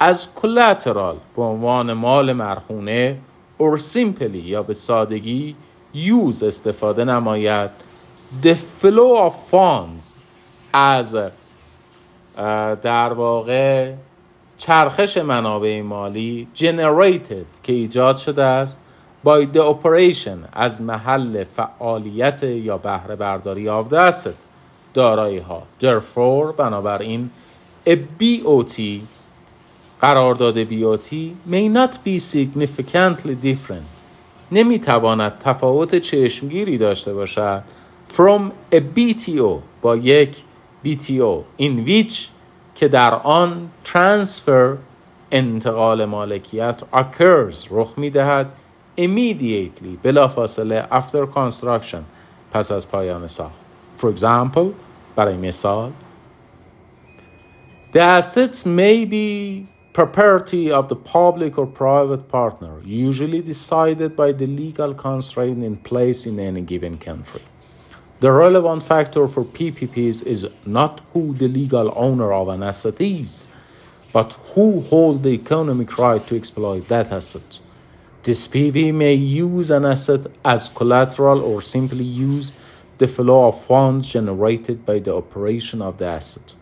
از 0.00 0.28
collateral 0.36 1.16
به 1.36 1.42
عنوان 1.42 1.92
مال 1.92 2.32
مرهونه 2.32 3.18
or 3.58 3.78
simply 3.78 4.36
یا 4.44 4.62
به 4.62 4.72
سادگی 4.72 5.56
use 5.94 6.42
استفاده 6.42 7.04
نماید. 7.04 7.70
The 8.42 8.54
flow 8.54 9.30
of 9.30 9.34
funds 9.52 10.04
از 10.72 11.16
در 12.82 13.12
واقع 13.12 13.92
چرخش 14.58 15.16
منابع 15.16 15.82
مالی 15.82 16.48
generated 16.54 17.62
که 17.62 17.72
ایجاد 17.72 18.16
شده 18.16 18.44
است 18.44 18.78
by 19.26 19.46
the 19.54 19.60
operation 19.60 20.48
از 20.52 20.82
محل 20.82 21.44
فعالیت 21.44 22.42
یا 22.42 22.78
بهره 22.78 23.16
برداری 23.16 23.66
the 23.90 24.12
asset 24.12 24.48
دارایی 24.94 25.38
ها 25.38 25.62
therefore 25.80 26.52
بنابراین 26.56 27.30
a 27.86 27.96
BOT 28.20 28.80
قرارداد 30.00 30.64
BOT 30.64 31.12
may 31.46 31.68
not 31.68 31.98
be 32.04 32.18
significantly 32.18 33.34
different 33.42 33.98
نمی‌تواند 34.52 35.38
تفاوت 35.38 35.94
چشمگیری 35.94 36.78
داشته 36.78 37.14
باشد 37.14 37.62
from 38.16 38.40
a 38.74 38.80
BTO 38.96 39.62
با 39.82 39.96
یک 39.96 40.36
BTO 40.84 41.62
in 41.62 41.86
which 41.86 42.28
که 42.74 42.88
در 42.88 43.14
آن 43.14 43.70
transfer 43.84 44.76
انتقال 45.32 46.04
مالکیت 46.04 46.82
occurs 46.92 47.66
رخ 47.70 47.94
می‌دهد 47.96 48.46
immediately 49.00 49.96
بلا 50.02 50.28
فاصله 50.28 50.82
after 50.90 51.26
construction 51.34 52.02
پس 52.52 52.72
از 52.72 52.90
پایان 52.90 53.26
ساخت 53.26 53.64
for 54.00 54.18
example 54.18 54.66
برای 55.16 55.36
مثال 55.36 55.90
the 57.92 58.00
assets 58.20 58.66
may 58.66 59.06
be 59.10 59.77
property 60.06 60.70
of 60.70 60.86
the 60.86 60.94
public 60.94 61.58
or 61.58 61.66
private 61.66 62.28
partner 62.28 62.80
usually 62.84 63.40
decided 63.42 64.14
by 64.14 64.30
the 64.30 64.46
legal 64.46 64.94
constraint 64.94 65.64
in 65.64 65.76
place 65.76 66.24
in 66.24 66.38
any 66.38 66.60
given 66.60 66.96
country 66.96 67.42
The 68.20 68.30
relevant 68.30 68.84
factor 68.84 69.26
for 69.26 69.44
PPPs 69.44 70.24
is 70.24 70.46
not 70.64 71.00
who 71.12 71.32
the 71.32 71.48
legal 71.48 71.92
owner 71.96 72.32
of 72.32 72.46
an 72.48 72.62
asset 72.62 73.00
is, 73.00 73.48
but 74.12 74.34
who 74.54 74.82
hold 74.82 75.24
the 75.24 75.30
economic 75.30 75.98
right 75.98 76.24
to 76.28 76.36
exploit 76.36 76.86
that 76.88 77.10
asset. 77.10 77.60
This 78.22 78.46
PV 78.46 78.94
may 78.94 79.14
use 79.14 79.70
an 79.70 79.84
asset 79.84 80.26
as 80.44 80.68
collateral 80.68 81.40
or 81.42 81.60
simply 81.60 82.04
use 82.04 82.52
the 82.98 83.08
flow 83.08 83.48
of 83.48 83.64
funds 83.64 84.06
generated 84.06 84.86
by 84.86 85.00
the 85.00 85.14
operation 85.14 85.82
of 85.82 85.98
the 85.98 86.06
asset. 86.06 86.54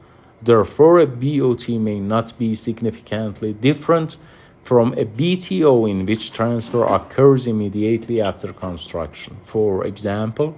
Therefore, 0.46 1.00
a 1.00 1.06
BOT 1.06 1.68
may 1.88 1.98
not 1.98 2.38
be 2.38 2.54
significantly 2.54 3.52
different 3.52 4.16
from 4.62 4.92
a 4.92 5.04
BTO 5.04 5.90
in 5.90 6.06
which 6.06 6.32
transfer 6.32 6.84
occurs 6.84 7.48
immediately 7.48 8.20
after 8.20 8.52
construction. 8.52 9.32
For 9.42 9.84
example, 9.84 10.54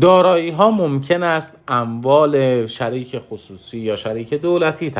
دارایی 0.00 0.50
ها 0.50 0.70
ممکن 0.70 1.22
است 1.22 1.58
اموال 1.68 2.66
شریک 2.66 3.18
خصوصی 3.18 3.78
یا 3.78 3.96
شریک 3.96 4.34
دولتی 4.34 4.90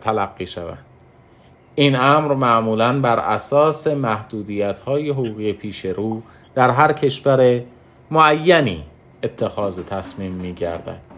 تلقی 0.00 0.46
شود 0.46 0.78
این 1.74 1.96
امر 1.96 2.34
معمولا 2.34 3.00
بر 3.00 3.18
اساس 3.18 3.86
محدودیت 3.86 4.78
های 4.78 5.10
حقوقی 5.10 5.52
پیش 5.52 5.84
رو 5.84 6.22
در 6.54 6.70
هر 6.70 6.92
کشور 6.92 7.60
معینی 8.10 8.84
اتخاذ 9.22 9.80
تصمیم 9.80 10.32
می 10.32 10.52
گردد 10.52 11.09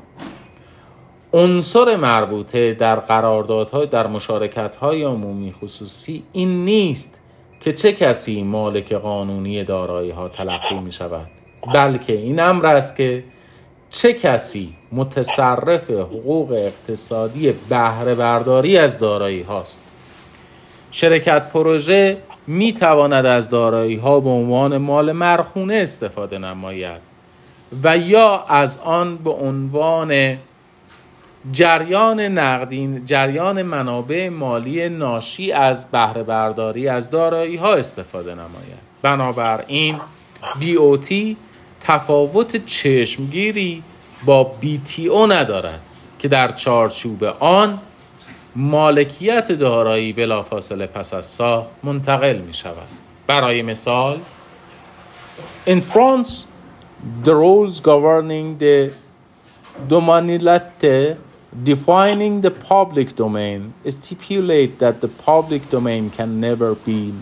عنصر 1.34 1.96
مربوطه 1.96 2.74
در 2.74 2.96
قراردادها 2.96 3.84
در 3.84 4.06
مشارکت 4.06 4.76
های 4.76 5.02
عمومی 5.02 5.52
خصوصی 5.52 6.22
این 6.32 6.64
نیست 6.64 7.18
که 7.60 7.72
چه 7.72 7.92
کسی 7.92 8.42
مالک 8.42 8.92
قانونی 8.92 9.64
دارایی 9.64 10.10
ها 10.10 10.28
تلقی 10.28 10.78
می 10.78 10.92
شود 10.92 11.26
بلکه 11.74 12.12
این 12.12 12.40
امر 12.40 12.66
است 12.66 12.96
که 12.96 13.24
چه 13.90 14.12
کسی 14.12 14.74
متصرف 14.92 15.90
حقوق 15.90 16.52
اقتصادی 16.52 17.52
بهره 17.68 18.14
برداری 18.14 18.78
از 18.78 18.98
دارایی 18.98 19.42
هاست 19.42 19.82
شرکت 20.90 21.52
پروژه 21.52 22.16
می 22.46 22.72
تواند 22.72 23.26
از 23.26 23.50
دارایی 23.50 23.96
ها 23.96 24.20
به 24.20 24.30
عنوان 24.30 24.76
مال 24.76 25.12
مرخونه 25.12 25.74
استفاده 25.74 26.38
نماید 26.38 27.00
و 27.82 27.98
یا 27.98 28.44
از 28.48 28.78
آن 28.84 29.16
به 29.16 29.30
عنوان 29.30 30.38
جریان 31.50 32.20
نقدین 32.20 33.04
جریان 33.04 33.62
منابع 33.62 34.28
مالی 34.28 34.88
ناشی 34.88 35.52
از 35.52 35.90
بهره 35.90 36.22
برداری 36.22 36.88
از 36.88 37.10
دارایی 37.10 37.56
ها 37.56 37.74
استفاده 37.74 38.34
نماید. 38.34 38.92
بنابراین 39.02 40.00
BOT 40.60 41.14
تفاوت 41.80 42.66
چشمگیری 42.66 43.82
با 44.24 44.54
BTO 44.62 45.30
ندارد 45.30 45.80
که 46.18 46.28
در 46.28 46.52
چارچوب 46.52 47.24
آن 47.24 47.78
مالکیت 48.56 49.52
دارایی 49.52 50.12
بلافاصله 50.12 50.86
پس 50.86 51.14
از 51.14 51.26
ساخت 51.26 51.70
منتقل 51.82 52.36
می 52.36 52.54
شود 52.54 52.88
برای 53.26 53.62
مثال 53.62 54.18
In 55.66 55.80
France 55.80 56.46
the 57.24 57.34
rules 57.34 57.80
governing 57.80 58.58
the 58.58 58.90
dominilate 59.88 61.16
defining 61.62 62.40
the 62.40 62.50
public 62.50 63.14
domain 63.14 63.74
stipulate 63.86 64.78
that 64.78 65.00
the 65.02 65.08
public 65.08 65.68
domain 65.68 66.08
can 66.10 66.40
never 66.40 66.74
be 66.74 67.12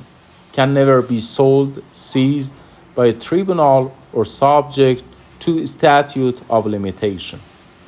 can 0.53 0.73
never 0.73 1.03
be 1.03 1.21
sold 1.21 1.83
seized 1.93 2.53
by 2.95 3.07
a 3.07 3.13
tribunal 3.13 3.95
or 4.13 4.25
subject 4.25 5.05
to 5.39 5.67
statute 5.67 6.41
of 6.49 6.67
limitation. 6.67 7.41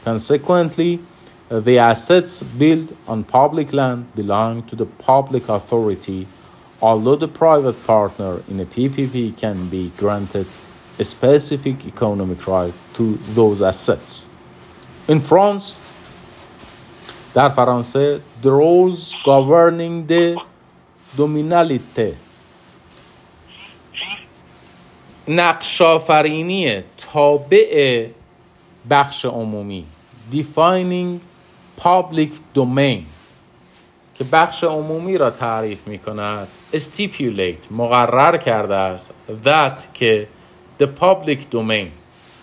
Consequently 0.05 1.01
the 1.49 1.79
assets 1.79 2.43
built 2.43 2.91
on 3.07 3.23
public 3.23 3.73
land 3.73 4.13
belong 4.17 4.63
to 4.65 4.75
the 4.75 4.87
public 4.87 5.49
authority 5.49 6.27
although 6.81 7.17
the 7.17 7.29
private 7.29 7.87
partner 7.87 8.43
in 8.49 8.59
a 8.59 8.65
ppp 8.65 9.37
can 9.37 9.69
be 9.69 9.93
granted 9.97 10.47
a 10.99 11.05
specific 11.05 11.87
economic 11.87 12.45
right 12.49 12.75
to 12.95 13.15
those 13.35 13.63
assets. 13.63 14.29
In 15.07 15.21
france 15.21 15.77
در 17.35 17.49
فرانسه 17.49 18.21
rules 18.45 19.15
governing 19.25 20.11
the 20.11 20.37
dominality 21.19 22.13
نقشافرینی 25.29 26.83
تابع 26.99 28.07
بخش 28.91 29.25
عمومی. 29.25 29.85
Defining 30.33 31.21
public 31.85 32.31
domain. 32.57 33.03
که 34.15 34.25
بخش 34.33 34.65
عمومی 34.65 35.19
را 35.19 35.31
تعریف 35.31 35.89
می 35.89 35.99
کند 35.99 36.49
stipulate 36.75 37.71
مقرر 37.73 38.37
کرده 38.37 38.75
است. 38.75 39.11
That 39.45 39.81
که 39.95 40.29
the 40.81 40.87
public 41.01 41.55
domain 41.55 41.89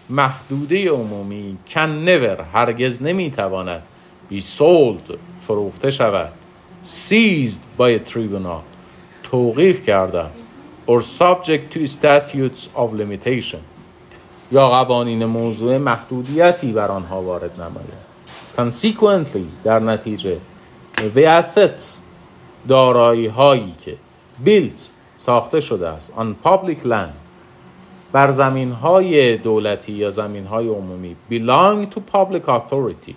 محدوده 0.09 0.89
عمومی 0.89 1.57
can 1.67 2.07
never 2.07 2.41
هرگز 2.53 3.03
نمی 3.03 3.31
تواند 3.31 3.83
بی 4.29 4.41
سولد 4.41 5.17
فروخته 5.39 5.91
شود. 5.91 6.31
سیزد 6.81 7.61
بای 7.77 7.99
تریبونال 7.99 8.61
توقیف 9.23 9.85
کردن 9.85 10.29
or 10.87 11.01
subject 11.01 11.73
to 11.73 11.87
statutes 11.87 12.67
of 12.75 12.93
limitation. 12.93 13.59
یا 14.51 14.69
قوانین 14.69 15.25
موضوع 15.25 15.77
محدودیتی 15.77 16.71
بر 16.71 16.87
آنها 16.91 17.21
وارد 17.21 17.61
نماید. 17.61 18.09
Consequently 18.57 19.63
در 19.63 19.79
نتیجه 19.79 20.37
the 21.15 21.41
assets 21.41 22.01
دارایی 22.67 23.27
هایی 23.27 23.73
که 23.85 23.97
built 24.45 24.79
ساخته 25.15 25.59
شده 25.59 25.87
است. 25.87 26.13
On 26.17 26.47
public 26.47 26.85
land. 26.85 27.15
بر 28.11 28.31
زمین 28.31 28.71
های 28.71 29.37
دولتی 29.37 29.91
یا 29.91 30.11
زمین 30.11 30.45
های 30.45 30.67
عمومی. 30.67 31.15
Belong 31.31 31.95
to 31.95 31.99
public 32.15 32.47
authority. 32.47 33.13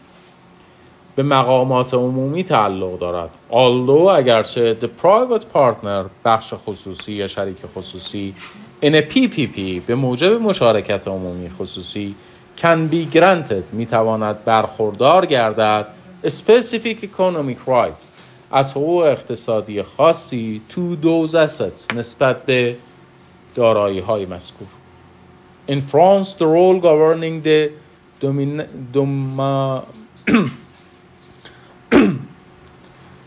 به 1.16 1.22
مقامات 1.22 1.94
عمومی 1.94 2.44
تعلق 2.44 2.98
دارد. 2.98 3.30
Although 3.50 4.08
اگرچه 4.16 4.76
the 4.80 5.04
private 5.04 5.44
partner 5.54 6.10
بخش 6.24 6.54
خصوصی 6.54 7.12
یا 7.12 7.28
شریک 7.28 7.56
خصوصی 7.76 8.34
in 8.82 8.94
a 8.94 9.14
PPP 9.14 9.60
به 9.86 9.94
موجب 9.94 10.40
مشارکت 10.40 11.08
عمومی 11.08 11.48
خصوصی 11.48 12.14
can 12.56 12.92
be 12.92 13.14
granted 13.14 13.64
می 13.72 13.86
تواند 13.86 14.44
برخوردار 14.44 15.26
گردد 15.26 15.86
specific 16.26 16.96
economic 17.02 17.68
rights 17.68 18.04
از 18.50 18.72
حقوق 18.72 19.02
اقتصادی 19.02 19.82
خاصی 19.82 20.60
to 20.70 21.04
those 21.04 21.32
assets 21.32 21.94
نسبت 21.94 22.46
به 22.46 22.76
دارایی 23.54 23.98
های 23.98 24.26
مذکور. 24.26 24.68
In 25.68 25.80
France 25.80 26.34
the 26.34 26.46
role 26.46 26.80
governing 26.80 27.42
the 27.46 27.70
domin 28.22 28.66
doma 28.94 29.82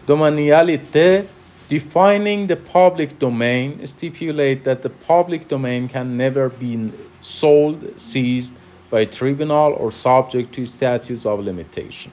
domanialite 0.07 1.27
defining 1.69 2.49
the 2.49 2.57
public 2.57 3.19
domain 3.21 3.87
stipulate 3.87 4.65
that 4.65 4.83
the 4.83 4.91
public 4.91 5.47
domain 5.47 5.89
can 5.89 6.17
never 6.17 6.49
be 6.49 6.91
sold, 7.21 7.79
seized 8.01 8.55
by 8.91 9.01
a 9.01 9.07
tribunal 9.07 9.73
or 9.75 9.93
subject 9.93 10.53
to 10.53 10.67
statutes 10.67 11.25
of 11.25 11.39
limitation. 11.41 12.11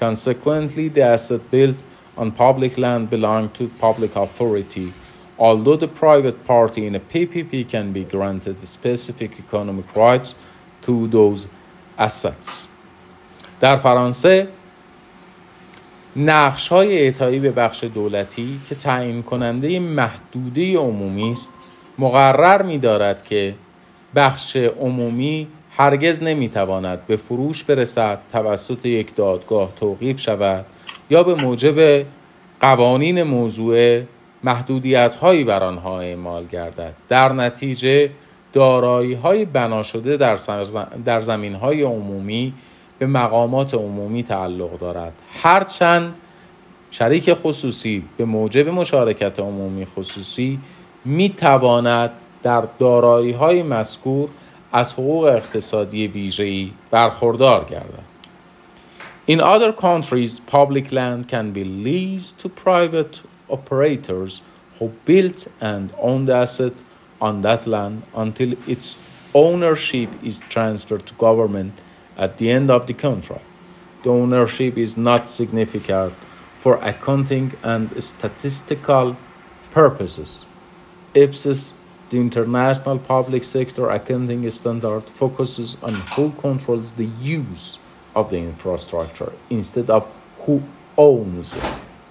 Consequently, 0.00 0.88
the 0.88 1.02
asset 1.02 1.50
built 1.50 1.84
on 2.16 2.32
public 2.32 2.78
land 2.78 3.10
belong 3.10 3.50
to 3.50 3.68
public 3.78 4.16
authority, 4.16 4.92
although 5.38 5.76
the 5.76 5.88
private 5.88 6.46
party 6.46 6.86
in 6.86 6.94
a 6.94 7.00
PPP 7.00 7.68
can 7.68 7.92
be 7.92 8.04
granted 8.04 8.58
specific 8.66 9.38
economic 9.38 9.94
rights 9.94 10.34
to 10.82 11.08
those 11.08 11.48
assets. 11.98 12.68
در 13.60 13.76
فرانسه 13.76 14.48
نقش 16.15 16.67
های 16.67 16.97
اعطایی 16.99 17.39
به 17.39 17.51
بخش 17.51 17.83
دولتی 17.83 18.59
که 18.69 18.75
تعیین 18.75 19.23
کننده 19.23 19.79
محدوده 19.79 20.77
عمومی 20.77 21.31
است 21.31 21.53
مقرر 21.99 22.61
می 22.61 22.77
دارد 22.77 23.23
که 23.23 23.55
بخش 24.15 24.55
عمومی 24.55 25.47
هرگز 25.77 26.23
نمی 26.23 26.49
تواند 26.49 27.07
به 27.07 27.15
فروش 27.15 27.63
برسد 27.63 28.19
توسط 28.31 28.85
یک 28.85 29.15
دادگاه 29.15 29.73
توقیف 29.79 30.19
شود 30.19 30.65
یا 31.09 31.23
به 31.23 31.35
موجب 31.35 32.05
قوانین 32.61 33.23
موضوع 33.23 34.01
محدودیت 34.43 35.15
هایی 35.15 35.43
بر 35.43 35.63
آنها 35.63 35.99
اعمال 35.99 36.45
گردد. 36.45 36.93
در 37.09 37.33
نتیجه 37.33 38.09
دارایی 38.53 39.13
های 39.13 39.45
بنا 39.45 39.83
شده 39.83 40.17
در, 40.17 40.37
در 41.05 41.21
زمین 41.21 41.55
های 41.55 41.81
عمومی 41.81 42.53
به 42.99 43.07
مقامات 43.07 43.73
عمومی 43.73 44.23
تعلق 44.23 44.79
دارد 44.79 45.13
هرچند 45.33 46.15
شریک 46.91 47.33
خصوصی 47.33 48.03
به 48.17 48.25
موجب 48.25 48.67
مشارکت 48.67 49.39
عمومی 49.39 49.85
خصوصی 49.85 50.59
می 51.05 51.29
تواند 51.29 52.11
در 52.43 52.63
دارایی 52.79 53.31
های 53.31 53.63
مذکور 53.63 54.29
از 54.71 54.93
حقوق 54.93 55.23
اقتصادی 55.23 56.07
ویژه‌ای 56.07 56.71
برخوردار 56.91 57.65
گردد 57.65 58.09
In 59.27 59.39
other 59.39 59.71
countries, 59.71 60.39
public 60.39 60.91
land 60.91 61.27
can 61.27 61.51
be 61.51 61.63
leased 61.63 62.39
to 62.41 62.49
private 62.49 63.21
operators 63.47 64.41
who 64.79 64.91
built 65.05 65.47
and 65.61 65.93
own 66.01 66.25
the 66.25 66.33
asset 66.33 66.73
on 67.21 67.41
that 67.41 67.67
land 67.67 68.01
until 68.15 68.55
its 68.67 68.97
ownership 69.35 70.09
is 70.23 70.39
transferred 70.53 71.05
to 71.05 71.13
government 71.13 71.73
at 72.19 72.37
the 72.37 72.51
end 72.51 72.69
of 72.69 72.85
the 72.85 72.93
contract. 72.93 73.45
The 74.03 74.09
ownership 74.09 74.77
is 74.77 74.95
not 74.97 75.27
significant 75.27 76.13
for 76.59 76.75
accounting 76.75 77.53
and 77.63 77.91
statistical 78.03 79.17
purposes. 79.71 80.45
IPSIS, 81.15 81.73
the 82.09 82.19
International 82.19 82.99
Public 82.99 83.43
Sector 83.43 83.89
Accounting 83.89 84.49
Standard, 84.51 85.03
focuses 85.05 85.77
on 85.81 85.95
who 86.15 86.31
controls 86.33 86.91
the 86.91 87.09
use 87.21 87.79
of 88.15 88.29
the 88.29 88.37
infrastructure 88.37 89.31
instead 89.49 89.89
of 89.89 90.07
who 90.41 90.61
owns 90.97 91.55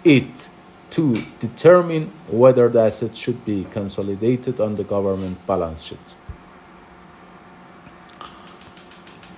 it 0.04 0.48
to 0.90 1.22
determine 1.38 2.11
whether 2.28 2.68
the 2.68 2.80
asset 2.80 3.14
should 3.14 3.44
be 3.44 3.66
consolidated 3.72 4.61
on 4.61 4.76
the 4.76 4.84
government 4.84 5.46
balance 5.46 5.82
sheet. 5.82 6.17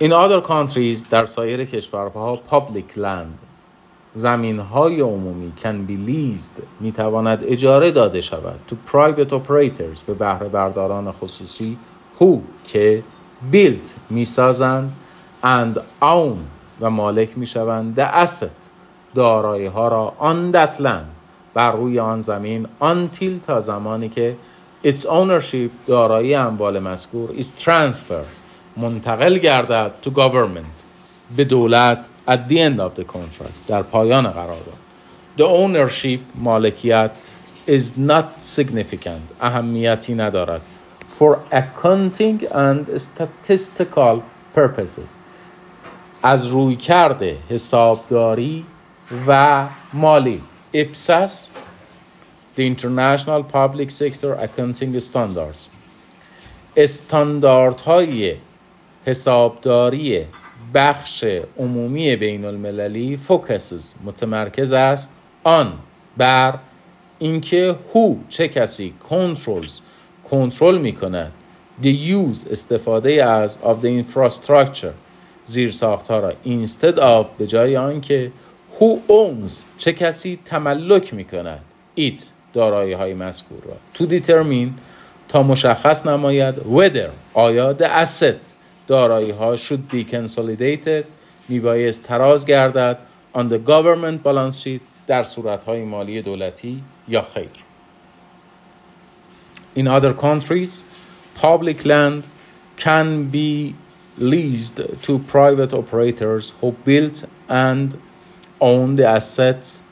In 0.01 0.11
other 0.11 0.41
countries 0.41 1.09
در 1.09 1.25
سایر 1.25 1.65
کشورها 1.65 2.39
public 2.51 2.97
land 2.97 3.37
زمین 4.15 4.59
های 4.59 5.01
عمومی 5.01 5.53
can 5.63 5.89
be 5.89 6.09
leased 6.09 6.61
می 6.79 6.91
تواند 6.91 7.43
اجاره 7.43 7.91
داده 7.91 8.21
شود. 8.21 8.59
To 8.69 8.91
private 8.91 9.31
operators 9.31 10.03
به 10.07 10.13
بهره 10.13 10.49
برداران 10.49 11.11
خصوصی 11.11 11.77
who 12.19 12.37
که 12.63 13.03
built 13.51 13.87
می 14.09 14.25
سازند 14.25 14.91
and 15.43 15.77
own 16.01 16.37
و 16.81 16.89
مالک 16.89 17.37
می 17.37 17.45
شوند 17.45 18.01
the 18.01 18.25
asset 18.25 18.69
دارایی 19.15 19.65
ها 19.65 19.87
را 19.87 20.13
on 20.19 20.55
that 20.55 20.81
land 20.81 21.11
بر 21.53 21.71
روی 21.71 21.99
آن 21.99 22.21
زمین 22.21 22.67
until 22.81 23.45
تا 23.47 23.59
زمانی 23.59 24.09
که 24.09 24.37
its 24.85 25.05
ownership 25.05 25.69
دارایی 25.87 26.35
اموال 26.35 26.79
مذکور 26.79 27.29
is 27.29 27.61
transferred 27.63 28.40
منتقل 28.77 29.37
گردد 29.37 29.91
to 30.03 30.09
government 30.09 30.83
به 31.35 31.43
دولت 31.43 32.05
at 32.27 32.39
the 32.49 32.57
end 32.57 32.79
of 32.79 32.99
the 32.99 33.03
contract 33.03 33.67
در 33.67 33.81
پایان 33.81 34.27
قرارداد 34.27 34.77
the 35.37 35.43
ownership 35.43 36.19
مالکیت 36.35 37.11
is 37.67 37.97
not 37.97 38.45
significant 38.57 39.41
اهمیتی 39.41 40.15
ندارد 40.15 40.61
for 41.19 41.37
accounting 41.51 42.45
and 42.51 42.99
statistical 42.99 44.21
purposes 44.55 45.09
از 46.23 46.45
روی 46.45 46.75
کرده 46.75 47.37
حسابداری 47.49 48.65
و 49.27 49.67
مالی 49.93 50.41
IPSAS 50.73 51.31
the 52.57 52.65
International 52.65 53.43
Public 53.43 53.91
Sector 53.91 54.35
Accounting 54.35 54.99
Standards 54.99 55.69
استانداردهای 56.77 58.35
حسابداری 59.05 60.25
بخش 60.73 61.25
عمومی 61.59 62.15
بین 62.15 62.45
المللی 62.45 63.17
فوکسز 63.17 63.93
متمرکز 64.05 64.73
است. 64.73 65.11
آن 65.43 65.73
بر 66.17 66.53
اینکه 67.19 67.75
هو 67.95 68.15
چه 68.29 68.47
کسی 68.47 68.93
کنترلز 69.09 69.79
کنترل 70.29 70.77
می 70.77 70.93
کند 70.93 71.31
the 71.83 71.93
use 72.09 72.51
استفاده 72.51 73.25
از 73.25 73.57
of 73.63 73.83
the 73.83 74.03
infrastructure 74.03 74.93
زیر 75.45 75.71
ساختها 75.71 76.19
را 76.19 76.33
instead 76.45 76.97
of 76.97 77.25
به 77.37 77.47
جای 77.47 77.77
آنکه 77.77 78.31
who 78.79 79.11
owns 79.11 79.51
چه 79.77 79.93
کسی 79.93 80.39
تملک 80.45 81.13
می 81.13 81.25
کند 81.25 81.59
it 81.97 82.23
دارایی 82.53 82.93
های 82.93 83.13
مذکور 83.13 83.57
را. 83.63 83.75
To 83.95 84.09
determine 84.09 84.69
تا 85.29 85.43
مشخص 85.43 86.07
نماید 86.07 86.55
whether 86.55 87.09
آیا 87.33 87.73
the 87.73 88.05
asset 88.05 88.50
دارایی 88.87 89.31
ها 89.31 89.57
should 89.57 89.91
be 89.91 90.03
consolidated 90.03 91.05
میبایست 91.49 92.03
تراز 92.03 92.45
گردد 92.45 92.97
on 93.35 93.49
the 93.49 93.59
government 93.69 94.23
balance 94.23 94.57
sheet 94.63 94.81
در 95.07 95.23
صورت 95.23 95.63
های 95.63 95.83
مالی 95.83 96.21
دولتی 96.21 96.83
یا 97.07 97.21
خیر 97.33 97.49
In 99.75 99.87
other 99.87 100.13
countries 100.13 100.83
public 101.41 101.85
land 101.85 102.23
can 102.77 103.29
be 103.29 103.73
leased 104.17 104.77
to 105.05 105.19
private 105.19 105.73
operators 105.73 106.53
who 106.61 106.71
built 106.85 107.25
and 107.49 107.97
own 108.59 108.95
the 108.95 109.05
assets 109.05 109.83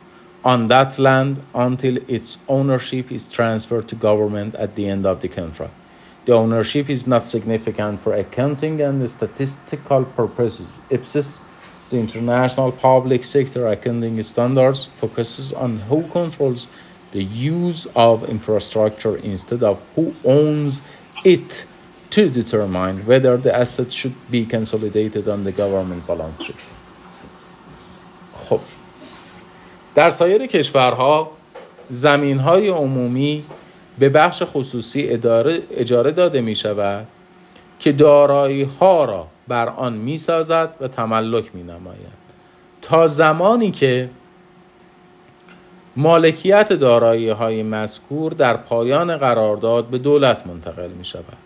on 0.44 0.68
that 0.68 0.98
land 1.00 1.42
until 1.54 1.98
its 2.08 2.38
ownership 2.48 3.12
is 3.12 3.32
transferred 3.32 3.88
to 3.88 3.96
government 3.96 4.56
at 4.56 4.76
the 4.76 4.88
end 4.88 5.06
of 5.06 5.22
the 5.22 5.28
contract. 5.28 5.74
The 6.29 6.33
ownership 6.33 6.89
is 6.89 7.07
not 7.07 7.27
significant 7.27 8.01
for 8.01 8.15
accounting 8.15 8.81
and 8.81 9.09
statistical 9.11 10.05
purposes. 10.05 10.81
IPSIS, 10.91 11.39
the 11.91 11.99
International 11.99 12.73
Public 12.73 13.25
Sector 13.25 13.69
Accounting 13.69 14.23
Standards, 14.23 14.87
focuses 14.87 15.53
on 15.53 15.81
who 15.81 16.03
controls 16.09 16.67
the 17.13 17.23
use 17.23 17.87
of 17.95 18.29
infrastructure 18.29 19.17
instead 19.19 19.63
of 19.63 19.87
who 19.95 20.15
owns 20.25 20.83
it 21.25 21.67
to 22.11 22.31
determine 22.31 23.05
whether 23.07 23.37
the 23.37 23.55
assets 23.55 23.95
should 23.95 24.15
be 24.31 24.47
consolidated 24.47 25.29
on 25.29 25.45
the 25.45 25.53
government 25.53 26.07
balance 26.07 26.43
sheet. 26.43 26.65
خب 28.49 28.61
در 29.95 30.11
سایر 30.11 30.47
کشورها 30.47 31.31
زمین 31.91 32.39
های 32.39 32.69
عمومی 32.69 33.45
به 34.00 34.10
بخش 34.10 34.44
خصوصی 34.46 35.10
اداره 35.10 35.62
اجاره 35.72 36.12
داده 36.12 36.42
می 36.42 36.56
شود 36.56 37.08
که 37.80 37.92
دارایی 37.92 38.64
ها 38.64 39.06
را 39.06 39.28
بر 39.48 39.70
آن 39.70 39.94
می 39.94 40.18
سازد 40.18 40.70
و 40.82 40.88
تملک 40.88 41.56
می 41.56 41.64
نماید. 41.64 42.20
تا 42.82 43.08
زمانی 43.08 43.72
که 43.72 44.10
مالکیت 45.96 46.74
دارایی 46.74 47.30
های 47.30 47.64
مذکور 47.64 48.32
در 48.34 48.58
پایان 48.58 49.18
قرارداد 49.18 49.86
به 49.86 49.98
دولت 49.98 50.48
منتقل 50.48 50.90
می 50.90 51.06
شود. 51.06 51.38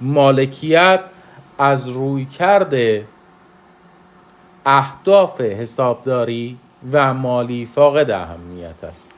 مالکیت 0.00 1.00
از 1.58 1.88
روی 1.88 2.24
کرده 2.24 3.04
اهداف 4.66 5.40
حسابداری 5.40 6.58
و 6.92 7.14
مالی 7.14 7.66
فاقد 7.66 8.10
اهمیت 8.10 8.84
است. 8.84 9.09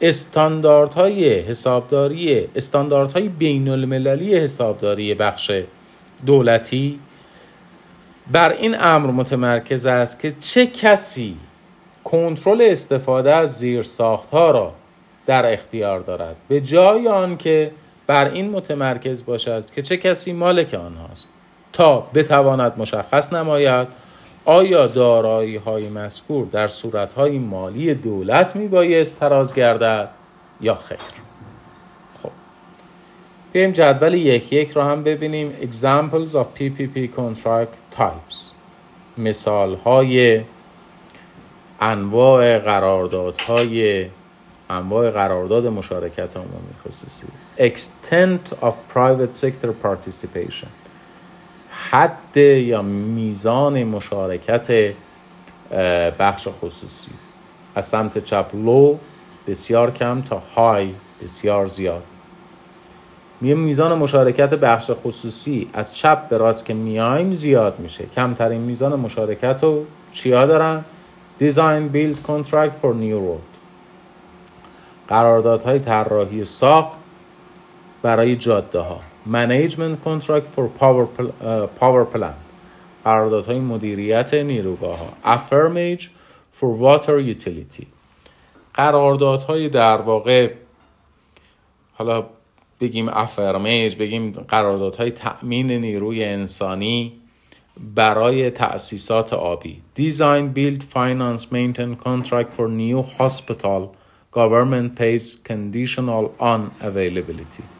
استانداردهای 0.00 1.40
حسابداری 1.40 2.48
استانداردهای 2.56 3.28
بین 3.28 3.68
المللی 3.68 4.36
حسابداری 4.36 5.14
بخش 5.14 5.50
دولتی 6.26 6.98
بر 8.32 8.52
این 8.52 8.76
امر 8.80 9.10
متمرکز 9.10 9.86
است 9.86 10.20
که 10.20 10.32
چه 10.40 10.66
کسی 10.66 11.36
کنترل 12.04 12.62
استفاده 12.62 13.34
از 13.34 13.58
زیر 13.58 13.86
ها 14.32 14.50
را 14.50 14.72
در 15.26 15.52
اختیار 15.52 16.00
دارد. 16.00 16.36
به 16.48 16.60
جای 16.60 17.08
آنکه 17.08 17.70
بر 18.06 18.30
این 18.30 18.50
متمرکز 18.50 19.24
باشد 19.24 19.70
که 19.70 19.82
چه 19.82 19.96
کسی 19.96 20.32
مالک 20.32 20.74
آنهاست 20.74 21.28
تا 21.72 22.00
بتواند 22.14 22.72
مشخص 22.76 23.32
نماید 23.32 23.88
آیا 24.46 24.86
دارایی 24.86 25.56
های 25.56 25.88
مذکور 25.88 26.46
در 26.46 26.68
صورت 26.68 27.12
های 27.12 27.38
مالی 27.38 27.94
دولت 27.94 28.56
می 28.56 28.68
بایست 28.68 29.18
تراز 29.20 29.54
گردد 29.54 30.08
یا 30.60 30.74
خیر؟ 30.74 30.98
خب 32.22 32.30
بیایم 33.52 33.72
جدول 33.72 34.14
یک 34.14 34.52
یک 34.52 34.70
را 34.70 34.84
هم 34.84 35.02
ببینیم. 35.02 35.52
Examples 35.60 36.32
of 36.34 36.60
PPP 36.60 36.98
contract 37.16 37.98
types. 37.98 38.52
مثال 39.18 39.74
های 39.74 40.42
انواع 41.80 42.58
قراردادهای 42.58 44.06
انواع 44.70 45.10
قرارداد 45.10 45.66
مشارکت 45.66 46.36
عمومی 46.36 46.74
خصوصی. 46.84 47.26
Extent 47.58 48.52
of 48.62 48.74
private 48.94 49.32
sector 49.32 49.70
participation. 49.86 50.85
حد 51.90 52.36
یا 52.36 52.82
میزان 52.82 53.84
مشارکت 53.84 54.92
بخش 56.18 56.48
خصوصی. 56.48 57.10
از 57.74 57.84
سمت 57.84 58.24
چپ 58.24 58.46
low 58.54 58.96
بسیار 59.46 59.90
کم 59.90 60.22
تا 60.22 60.42
high 60.54 60.90
بسیار 61.22 61.66
زیاد. 61.66 62.02
می 63.40 63.54
میزان 63.54 63.98
مشارکت 63.98 64.54
بخش 64.54 64.90
خصوصی 64.94 65.68
از 65.72 65.96
چپ 65.96 66.28
به 66.28 66.36
راست 66.36 66.64
که 66.64 66.74
میایم 66.74 67.32
زیاد 67.32 67.78
میشه. 67.78 68.06
کمترین 68.06 68.60
میزان 68.60 68.94
مشارکت 68.94 69.62
رو 69.62 69.84
چیا 70.12 70.46
دارن؟ 70.46 70.84
design 71.38 71.88
build 71.88 72.22
contract 72.22 72.76
for 72.76 72.94
new 72.94 73.18
road 73.18 73.42
قراردادهای 75.08 75.78
طراحی 75.78 76.44
ساخت 76.44 76.96
برای 78.02 78.36
جاده 78.36 78.78
ها 78.78 79.00
management 79.26 80.00
contract 80.00 80.46
for 80.46 80.68
power 80.68 81.06
power 81.66 82.04
plant 82.04 82.34
قراردادهای 83.04 83.60
مدیریت 83.60 84.34
نیروگاه 84.34 84.98
ها 84.98 85.12
affermage 85.24 86.06
for 86.52 86.76
water 86.76 87.18
utility 87.18 87.86
قراردادهای 88.74 89.68
در 89.68 89.96
واقع 89.96 90.52
حالا 91.92 92.24
بگیم 92.80 93.08
affermage 93.08 93.96
بگیم 93.96 94.30
قراردادهای 94.30 95.10
تأمین 95.10 95.72
نیروی 95.72 96.24
انسانی 96.24 97.12
برای 97.94 98.50
تأسیسات 98.50 99.32
آبی. 99.32 99.82
design 99.94 100.48
build 100.48 100.82
finance 100.82 101.52
maintain 101.52 101.94
contract 101.94 102.50
for 102.50 102.68
new 102.68 103.02
hospital 103.02 103.88
government 104.36 104.94
pays 104.96 105.36
conditional 105.36 106.34
on 106.38 106.70
availability. 106.82 107.75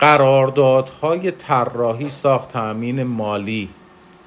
قراردادهای 0.00 1.30
طراحی 1.30 2.10
ساخت 2.10 2.48
تأمین 2.48 3.02
مالی 3.02 3.68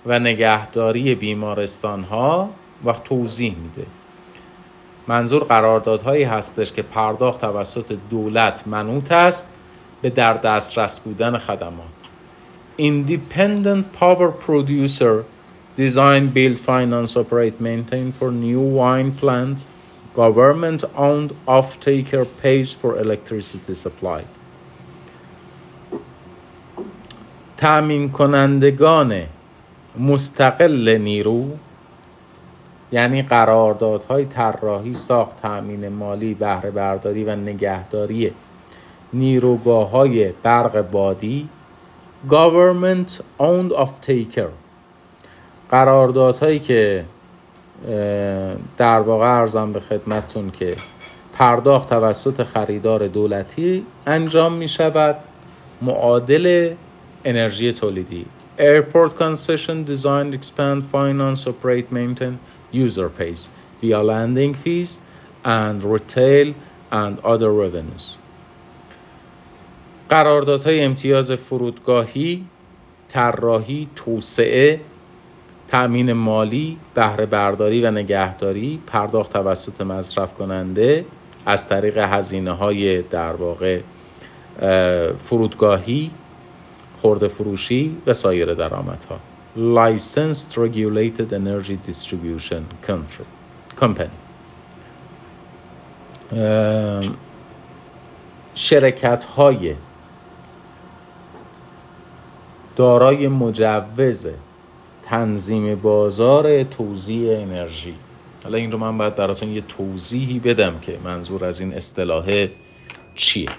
و 0.06 0.20
نگهداری 0.20 1.16
بیمارستان 1.16 2.04
ها 2.04 2.50
و 2.86 2.94
توضیح 2.94 3.56
میده 3.56 3.88
منظور 5.08 5.44
قراردادهایی 5.44 6.24
هستش 6.24 6.72
که 6.72 6.82
پرداخت 6.82 7.42
توسط 7.42 7.98
دولت 8.10 8.68
منوط 8.68 9.12
است 9.12 9.54
به 10.02 10.10
در 10.10 10.34
دسترس 10.34 11.00
بودن 11.00 11.38
خدمات 11.38 12.00
Independent 12.80 13.84
Power 14.00 14.32
Producer 14.32 15.26
design, 15.76 16.28
build, 16.28 16.60
finance, 16.60 17.16
operate, 17.16 17.60
maintain 17.62 18.12
for 18.12 18.32
new 18.32 18.60
wine 18.60 19.12
plants. 19.12 19.66
Government 20.14 20.84
owned 20.96 21.34
off 21.48 21.80
taker 21.80 22.26
pays 22.26 22.74
for 22.74 22.98
electricity 22.98 23.76
supply. 23.76 24.26
تأمین 27.60 28.10
کنندگان 28.10 29.24
مستقل 30.00 30.98
نیرو 30.98 31.46
یعنی 32.92 33.22
قراردادهای 33.22 34.26
طراحی 34.26 34.94
ساخت 34.94 35.38
تأمین 35.42 35.90
مالی 35.90 36.34
بهره 36.34 36.72
برداری 36.72 37.24
و 37.24 37.36
نگهداری 37.36 38.32
نیروگاه 39.14 39.90
های 39.90 40.32
برق 40.44 40.82
بادی 40.92 41.50
government 42.30 43.22
owned 43.40 43.74
off 43.74 44.08
taker. 44.08 44.50
قراردادهایی 45.72 46.60
که 46.60 47.06
در 48.78 49.00
واقع 49.00 49.26
ارزم 49.26 49.74
به 49.74 49.80
خدمتتون 49.80 50.52
که 50.52 50.76
پرداخت 51.34 51.90
توسط 51.90 52.44
خریدار 52.44 53.08
دولتی 53.08 53.86
انجام 54.08 54.54
می 54.54 54.68
شود 54.68 55.16
معادل 55.82 56.74
انرژی 57.26 57.72
تولیدی. 57.72 58.26
Airport 58.58 59.16
concession 59.16 59.86
design 59.86 60.34
expand 60.34 60.84
finance 60.92 61.48
operate 61.48 61.92
maintain 61.92 62.40
user 62.74 63.10
pays 63.10 63.50
via 63.82 64.02
landing 64.04 64.54
fees 64.54 65.00
and 65.46 65.84
retail 65.84 66.54
and 66.92 67.20
other 67.24 67.52
revenues. 67.52 68.18
قراردادهای 70.10 70.82
امتیاز 70.82 71.32
فرودگاهی 71.32 72.46
طراحی 73.10 73.88
توسعه 73.96 74.80
تأمین 75.68 76.14
مالی 76.14 76.78
بهره 76.94 77.26
برداری 77.26 77.82
و 77.82 77.92
نگهداری 77.92 78.80
پرداخت 78.88 79.34
توسط 79.34 79.82
مصرف 79.82 80.34
کننده 80.34 81.06
از 81.46 81.70
طریق 81.70 81.98
هزینه 81.98 82.52
های 82.52 83.02
در 83.02 83.34
واقع 83.34 83.80
فرودگاهی 85.20 86.12
خورده 87.02 87.28
فروشی 87.28 87.98
و 88.08 88.14
سایر 88.14 88.54
درآمدها. 88.54 89.20
Licensed 89.58 90.54
Regulated 90.54 91.34
Energy 91.34 91.78
Distribution 91.90 92.64
Country. 92.88 93.26
Company. 93.82 94.10
شرکت 98.56 99.26
های 99.26 99.76
دارای 102.76 103.28
مجوز 103.28 104.28
تنظیم 105.04 105.76
بازار 105.76 106.64
توزیع 106.64 107.40
انرژی. 107.40 107.96
حالا 108.44 108.58
این 108.58 108.72
رو 108.72 108.78
من 108.78 108.98
باید 108.98 109.16
براتون 109.16 109.52
یه 109.52 109.62
توضیحی 109.62 110.40
بدم 110.40 110.80
که 110.80 111.00
منظور 111.04 111.46
از 111.46 111.60
این 111.60 111.74
اصطلاح 111.74 112.48
چیه. 113.16 113.50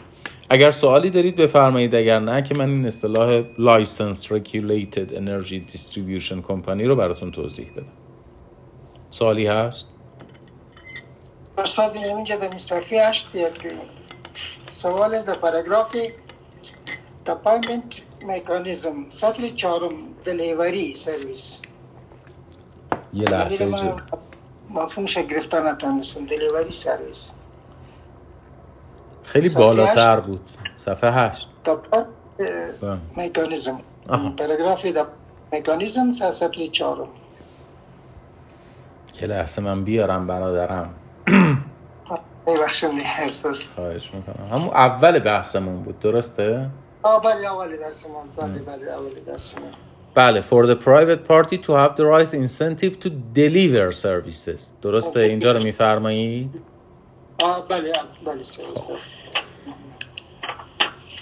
اگر 0.53 0.71
سوالی 0.71 1.11
دارید 1.11 1.37
بفرمایید 1.37 1.95
اگر 1.95 2.19
نه 2.19 2.43
که 2.43 2.55
من 2.55 2.71
این 2.71 2.87
اصطلاح 2.87 3.43
Licensed 3.43 4.25
Regulated 4.27 5.15
Energy 5.15 5.73
Distribution 5.75 6.49
Company 6.49 6.83
رو 6.83 6.97
براتون 6.97 7.31
توضیح 7.31 7.73
بدم. 7.73 7.93
سوالی 9.11 9.47
هست؟ 9.47 9.89
Sad 11.59 11.97
اینجا 11.97 12.37
در 12.37 12.55
مسترفی 12.55 12.99
هشت 12.99 13.29
سوال 14.67 15.15
از 15.15 15.29
پاراگرافی 15.29 16.09
the 17.27 17.33
payment 17.45 17.97
mechanism 18.23 19.11
سطر 19.11 19.49
چهارم 19.49 19.93
دلیوری 20.25 20.95
سرویس. 20.95 21.63
یه 23.15 23.25
لحظه 23.25 23.65
من 23.65 23.75
اجازه. 23.75 23.97
مفهومش 24.71 25.19
گرفتن 25.19 25.69
نتونستم. 25.69 26.27
دلیوری 26.27 26.71
سرویس. 26.71 27.33
خیلی 29.33 29.49
بالاتر 29.49 30.17
هشت. 30.19 30.27
بود. 30.27 30.41
صفحه 30.77 31.11
هشت. 31.11 31.49
part 31.65 32.05
بله. 32.83 32.99
mechanism 33.17 33.73
آها. 34.09 34.31
پاراگرافی 34.31 34.95
the 34.95 35.05
mechanism 35.55 36.13
سطر 36.31 36.67
چهارم. 36.67 37.09
یه 39.21 39.29
لحظه 39.29 39.63
من 39.63 39.85
بیارم 39.85 40.27
برادرم. 40.27 40.95
ببخشید 42.47 42.91
نه 42.91 43.03
احساس. 43.03 43.73
خواهش 43.73 44.11
می‌کنم. 44.15 44.47
همون 44.53 44.69
اول 44.69 45.19
بحثمون 45.19 45.83
بود 45.83 46.01
درسته؟ 46.01 46.67
آه 47.03 47.23
بله 47.23 47.53
اول 47.53 47.77
درسمون. 47.77 48.25
بله 48.37 48.59
بله 48.59 48.91
اول 48.93 49.11
درسمون. 49.27 49.71
بله 50.15 50.41
for 50.41 50.67
the 50.67 50.77
private 50.85 51.29
party 51.29 51.57
to 51.57 51.71
have 51.73 51.97
the 51.97 52.05
right 52.05 52.35
incentive 52.35 53.01
to 53.05 53.11
deliver 53.35 53.93
services. 53.93 54.63
درسته؟ 54.83 55.21
اینجا 55.21 55.53
رو 55.53 55.63
میفرمایید؟ 55.63 56.63
بله 57.41 57.93
بله 58.25 58.43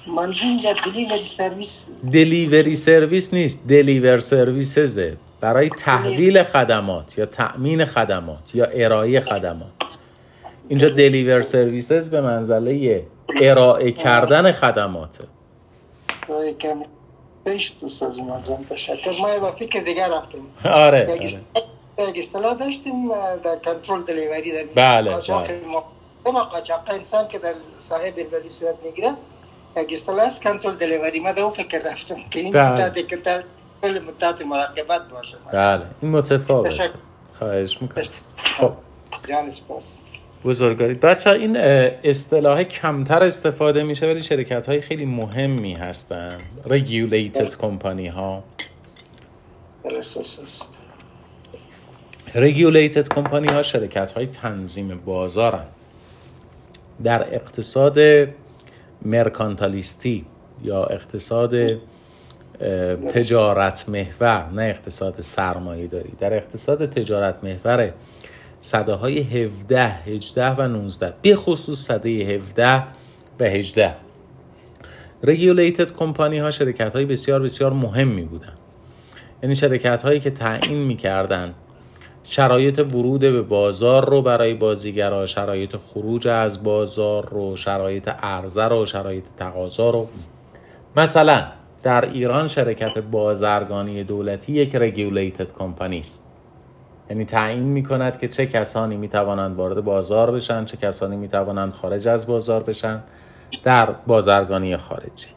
منظور 0.06 0.74
دلیوری 0.86 1.24
سرویس 1.24 1.88
دلیوری 2.12 2.74
سرویس 2.74 3.34
نیست 3.34 3.66
دلیور 3.68 4.18
سرویسزه 4.18 5.16
برای 5.40 5.68
تحویل 5.68 6.42
خدمات 6.42 7.18
یا 7.18 7.26
تأمین 7.26 7.84
خدمات 7.84 8.54
یا 8.54 8.64
ارائه 8.64 9.20
خدمات. 9.20 9.68
اینجا 10.68 10.88
دلیور 10.88 11.42
سرویسز 11.42 12.10
به 12.10 12.20
منزله 12.20 13.06
ارائه 13.40 13.92
کردن 13.92 14.52
خدماته. 14.52 15.24
کمی 16.60 16.84
پیش 17.44 17.72
دوست 17.80 18.02
از 18.02 18.18
اون 18.18 18.30
ازم 18.30 18.64
تشکر. 18.70 19.10
ما 19.20 19.52
فکر 19.52 19.80
دیگر 19.80 20.08
رفتیم. 20.08 20.40
آره, 20.64 21.18
یک 21.20 21.38
آره. 21.98 22.18
اصطلاح 22.18 22.54
داشتیم 22.54 23.10
اه، 23.10 23.36
در 23.36 23.56
کنترل 23.56 24.02
دلیوری 24.02 24.52
در 24.52 24.64
بله، 24.74 25.10
بله. 25.10 25.82
ما 26.32 26.40
اما 26.40 26.50
قاچاق 26.50 26.82
انسان 26.86 27.28
که 27.28 27.38
در 27.38 27.54
صاحب 27.78 28.16
بلبلی 28.16 28.48
صورت 28.48 28.74
می‌گیره 28.84 29.14
یک 29.76 29.92
اصطلاح 29.92 30.26
است 30.26 30.42
کنترل 30.42 30.74
دلیوری. 30.74 31.20
ما 31.20 31.30
اون 31.30 31.50
فکر 31.50 31.78
رفتم 31.78 32.16
که 32.30 32.40
این 32.40 32.52
بله. 32.52 32.72
مدت 32.72 33.08
که 33.08 33.16
در 33.16 33.42
کل 33.82 33.98
مدت 34.08 34.42
مراقبت 34.42 35.08
باشه. 35.08 35.36
بله 35.52 35.86
این 36.02 36.10
متفاوته 36.10 36.68
تشکر. 36.68 36.90
خواهش 37.38 37.82
می‌کنم. 37.82 38.04
خب. 38.58 38.72
جان 39.28 39.50
سپاس. 39.50 40.02
بزرگواری. 40.44 40.94
بچه 40.94 41.30
این 41.30 41.56
اصطلاح 41.56 42.62
کمتر 42.62 43.22
استفاده 43.22 43.82
میشه 43.82 44.06
ولی 44.06 44.22
شرکت 44.22 44.66
های 44.66 44.80
خیلی 44.80 45.04
مهمی 45.04 45.74
هستن. 45.74 46.38
Regulated 46.64 47.56
کمپانی 47.56 48.06
ها 48.06 48.44
است 49.84 50.78
regulated 52.34 53.08
کمپانی 53.08 53.48
ها 53.48 53.62
شرکت 53.62 54.12
های 54.12 54.26
تنظیم 54.26 55.02
بازارن. 55.04 55.66
در 57.04 57.34
اقتصاد 57.34 57.98
مرکانتالیستی 59.02 60.24
یا 60.62 60.84
اقتصاد 60.84 61.54
تجارت 63.14 63.88
محور 63.88 64.50
نه 64.52 64.62
اقتصاد 64.62 65.20
سرمایه 65.20 65.86
داری. 65.86 66.12
در 66.20 66.34
اقتصاد 66.34 66.86
تجارت 66.86 67.44
محور 67.44 67.92
صده 68.60 68.92
های 68.92 69.18
17 69.18 69.86
18 69.86 70.50
و 70.50 70.68
19 70.68 71.14
به 71.22 71.36
خصوص 71.36 71.78
صده 71.78 72.10
17 72.10 72.82
و 73.40 73.44
18 73.44 73.94
regulated 75.24 75.92
کمپانی 75.92 76.38
ها 76.38 76.50
شرکت 76.50 76.92
های 76.92 77.04
بسیار 77.04 77.42
بسیار 77.42 77.72
مهمی 77.72 78.22
بودن. 78.22 78.52
یعنی 79.42 79.56
شرکت 79.56 80.02
هایی 80.02 80.20
که 80.20 80.30
تعیین 80.30 80.78
می‌کردن 80.78 81.54
شرایط 82.30 82.78
ورود 82.78 83.20
به 83.20 83.42
بازار 83.42 84.10
رو 84.10 84.22
برای 84.22 84.54
بازیگرا 84.54 85.26
شرایط 85.26 85.76
خروج 85.76 86.28
از 86.28 86.64
بازار 86.64 87.28
رو 87.28 87.56
شرایط 87.56 88.08
عرضه 88.08 88.64
رو 88.64 88.86
شرایط 88.86 89.24
تقاضا 89.36 89.90
رو. 89.90 90.08
مثلا 90.96 91.44
در 91.82 92.10
ایران 92.10 92.48
شرکت 92.48 92.98
بازرگانی 92.98 94.04
دولتی 94.04 94.52
یک 94.52 94.74
رگولیتد 94.74 95.52
کمپانی 95.52 95.98
است. 95.98 96.24
یعنی 97.10 97.24
تعیین 97.24 97.62
می 97.62 97.82
کند 97.82 98.18
که 98.18 98.28
چه 98.28 98.46
کسانی 98.46 98.96
می 98.96 99.08
توانند 99.08 99.56
وارد 99.56 99.84
بازار 99.84 100.30
بشن 100.30 100.64
چه 100.64 100.76
کسانی 100.76 101.16
می 101.16 101.28
توانند 101.28 101.72
خارج 101.72 102.08
از 102.08 102.26
بازار 102.26 102.62
بشن 102.62 103.02
در 103.64 103.90
بازرگانی 104.06 104.76
خارجی. 104.76 105.28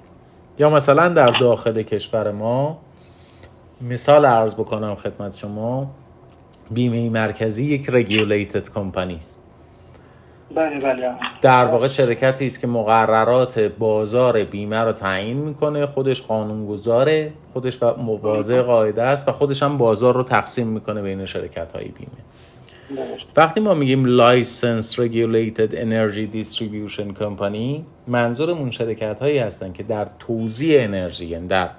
یا 0.59 0.69
مثلا 0.69 1.09
در 1.09 1.31
داخل 1.31 1.81
کشور 1.81 2.31
ما 2.31 2.77
مثال 3.81 4.25
عرض 4.25 4.53
بکنم 4.53 4.95
خدمت 4.95 5.37
شما 5.37 5.91
بیمه 6.73 7.09
مرکزی 7.09 7.65
یک 7.65 7.89
رگولیتد 7.89 8.69
کمپانی 8.69 9.15
است. 9.15 9.43
بله 10.55 10.79
بله. 10.79 11.11
در 11.41 11.65
واقع 11.65 11.87
شرکتی 11.87 12.45
است 12.45 12.61
که 12.61 12.67
مقررات 12.67 13.59
بازار 13.59 14.43
بیمه 14.43 14.79
رو 14.79 14.91
تعیین 14.91 15.37
می‌کنه 15.37 15.85
خودش 15.85 16.21
قانونگذاره 16.21 17.31
خودش 17.53 17.83
و 17.83 17.97
مواضع 17.97 18.61
قاعده 18.61 19.03
است 19.03 19.27
و 19.27 19.31
خودش 19.31 19.63
هم 19.63 19.77
بازار 19.77 20.13
رو 20.13 20.23
تقسیم 20.23 20.67
می‌کنه 20.67 21.01
بین 21.01 21.25
شرکت 21.25 21.71
های 21.71 21.85
بیمه. 21.85 22.21
وقتی 23.37 23.59
ما 23.59 23.73
میگیم 23.73 24.17
Licensed 24.17 24.93
Regulated 24.93 25.71
Energy 25.73 26.35
Distribution 26.35 27.21
Company 27.21 27.81
منظورمون 28.07 28.71
شرکت 28.71 29.19
هایی 29.19 29.37
هستن 29.37 29.73
که 29.73 29.83
در 29.83 30.07
توزیع 30.19 30.83
انرژی 30.83 31.25
یعنی 31.25 31.47
در 31.47 31.69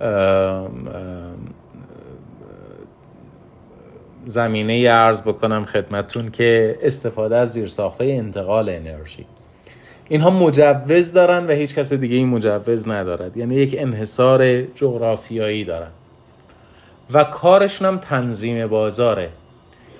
ام، 0.00 0.08
ام، 0.08 0.88
زمینه 4.28 4.88
ارز 4.90 5.22
بکنم 5.22 5.64
خدمتون 5.64 6.30
که 6.30 6.78
استفاده 6.82 7.36
از 7.36 7.52
زیرساخته 7.52 8.04
انتقال 8.04 8.68
انرژی. 8.68 9.26
اینها 10.08 10.30
مجوز 10.30 11.12
دارن 11.12 11.46
و 11.46 11.50
هیچ 11.50 11.74
کس 11.74 11.92
دیگه 11.92 12.16
این 12.16 12.28
مجوز 12.28 12.88
ندارد. 12.88 13.36
یعنی 13.36 13.54
یک 13.54 13.76
انحصار 13.78 14.62
جغرافیایی 14.62 15.64
دارن. 15.64 15.90
و 17.12 17.24
کارشون 17.24 17.88
هم 17.88 17.98
تنظیم 17.98 18.66
بازاره. 18.66 19.30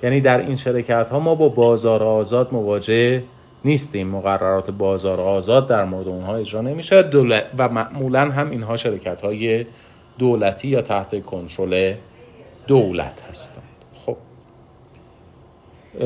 یعنی 0.02 0.20
در 0.20 0.38
این 0.40 0.56
شرکت 0.56 1.08
ها 1.08 1.18
ما 1.18 1.34
با 1.34 1.48
بازار 1.48 2.02
آزاد 2.02 2.48
مواجه 2.52 3.22
نیستیم. 3.64 4.08
مقررات 4.08 4.70
بازار 4.70 5.20
آزاد 5.20 5.68
در 5.68 5.84
مورد 5.84 6.08
اونها 6.08 6.36
اجرا 6.36 6.60
نمیشه 6.60 7.10
و 7.58 7.68
معمولا 7.68 8.20
هم 8.20 8.50
اینها 8.50 8.76
شرکت 8.76 9.20
های 9.20 9.66
دولتی 10.18 10.68
یا 10.68 10.82
تحت 10.82 11.22
کنترل 11.22 11.94
دولت 12.66 13.22
هستند. 13.30 13.77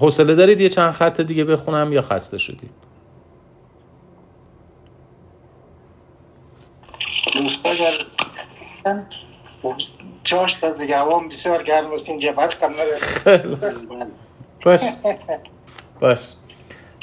حوصله 0.00 0.34
دارید 0.34 0.60
یه 0.60 0.68
چند 0.68 0.92
خط 0.92 1.20
دیگه 1.20 1.44
بخونم 1.44 1.92
یا 1.92 2.02
خسته 2.02 2.38
شدید؟ 2.38 2.70
چاش 10.24 10.54
تا 10.54 10.72
زگوام 10.72 11.28
بسیار 11.28 11.62
گرم 11.62 11.92
است 11.92 12.08
اینجا 12.08 12.32
باش. 14.64 14.80
باش. 16.00 16.32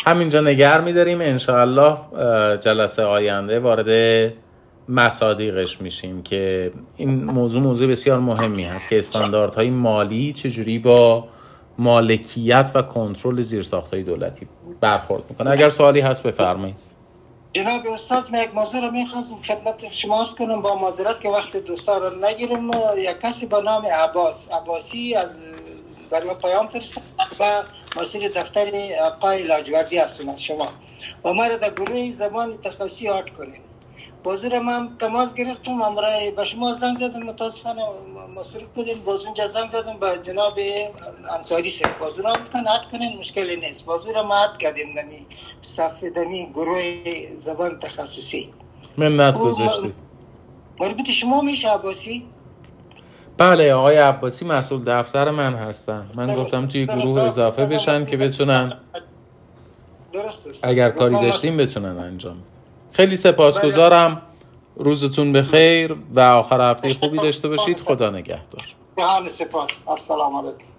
همینجا 0.05 0.41
نگر 0.41 0.81
میداریم. 0.81 1.21
انشاءالله 1.21 1.97
جلسه 2.57 3.03
آینده 3.03 3.59
وارد 3.59 4.33
مصادیقش 4.89 5.81
میشیم 5.81 6.23
که 6.23 6.71
این 6.97 7.23
موضوع 7.23 7.61
موضوع 7.61 7.87
بسیار 7.87 8.19
مهمی 8.19 8.63
هست 8.63 8.89
که 8.89 8.99
استانداردهای 8.99 9.69
مالی 9.69 10.33
چجوری 10.33 10.79
با 10.79 11.27
مالکیت 11.77 12.71
و 12.75 12.81
کنترل 12.81 13.41
زیرساختهای 13.41 14.03
دولتی 14.03 14.47
برخورد 14.81 15.23
می‌کنه. 15.29 15.49
اگر 15.49 15.69
سوالی 15.69 15.99
هست 15.99 16.23
بفرمایید. 16.23 16.75
جناب 17.53 17.87
استاد 17.87 18.23
من 18.33 18.43
یک 18.43 18.55
موضوع 18.55 18.81
رو 18.81 18.91
می‌خواستم 18.91 19.35
خدمت 19.35 19.91
شما 19.91 20.25
کنم 20.37 20.61
با 20.61 20.75
معذرت 20.75 21.21
که 21.21 21.29
وقت 21.29 21.57
دوستا 21.57 21.97
رو 21.97 22.25
نگیرم 22.25 22.71
یک 22.97 23.19
کسی 23.21 23.45
با 23.45 23.59
نام 23.59 23.85
عباس 23.85 24.51
عباسی 24.51 25.15
از 25.15 25.39
برای 26.11 26.29
پیام 26.41 26.69
و 27.39 27.63
مسئول 28.01 28.29
دفتر 28.35 28.71
آقای 29.01 29.43
لاجوردی 29.43 29.97
هستم 29.97 30.29
از 30.29 30.43
شما. 30.43 30.67
و 31.23 31.33
ما 31.33 31.47
در 31.47 31.69
گروه 31.69 32.11
زمان 32.11 32.57
تخصصی 32.57 33.09
آرد 33.09 33.29
کنیم. 33.29 33.61
بازور 34.23 34.59
من 34.59 34.89
تماس 34.99 35.33
گرفتم 35.33 35.81
امرای 35.81 36.31
به 36.31 36.43
شما 36.43 36.73
زنگ 36.73 36.97
زدم 36.97 37.23
متاسفانه 37.23 37.81
مصروف 38.35 38.67
بودیم 38.75 38.99
باز 39.05 39.25
اونجا 39.25 39.47
زنگ 39.47 39.69
زدم 39.69 39.97
به 39.99 40.19
جناب 40.21 40.59
انصاری 41.35 41.69
سه. 41.69 41.85
بازور 41.99 42.27
هم 42.27 42.33
گفتن 42.33 42.59
عد 42.67 42.91
کنین 42.91 43.17
مشکلی 43.17 43.55
نیست. 43.55 43.85
بازور 43.85 44.21
ما 44.21 44.35
عد 44.35 44.57
کردیم 44.57 44.99
نمی 44.99 45.25
صف 45.61 46.03
دمی 46.03 46.49
گروه 46.53 46.83
زبان 47.37 47.79
تخصصی. 47.79 48.53
منت 48.97 49.39
گذاشتی. 49.39 49.93
مربوط 50.79 51.09
شما 51.09 51.41
میشه 51.41 51.69
عباسی؟ 51.69 52.25
بله 53.37 53.73
آقای 53.73 53.97
عباسی 53.97 54.45
مسئول 54.45 54.83
دفتر 54.83 55.31
من 55.31 55.55
هستن. 55.55 56.09
من 56.15 56.35
گفتم 56.35 56.67
توی 56.67 56.85
گروه 56.85 57.21
اضافه 57.21 57.65
بشن 57.65 58.05
که 58.05 58.17
بتونن 58.17 58.77
درست 60.13 60.65
اگر 60.65 60.89
کاری 60.89 61.15
داشتیم 61.15 61.57
بتونن 61.57 61.97
انجام 61.97 62.37
خیلی 62.93 63.15
سپاسگزارم. 63.15 64.21
روزتون 64.75 65.33
بخیر 65.33 65.95
و 66.15 66.19
آخر 66.19 66.71
هفته 66.71 66.89
خوبی 66.89 67.17
داشته 67.17 67.47
باشید. 67.47 67.79
خدا 67.79 68.09
نگهدار. 68.09 68.65
سپاس. 69.27 69.87
السلام 69.87 70.35
علیکم. 70.35 70.72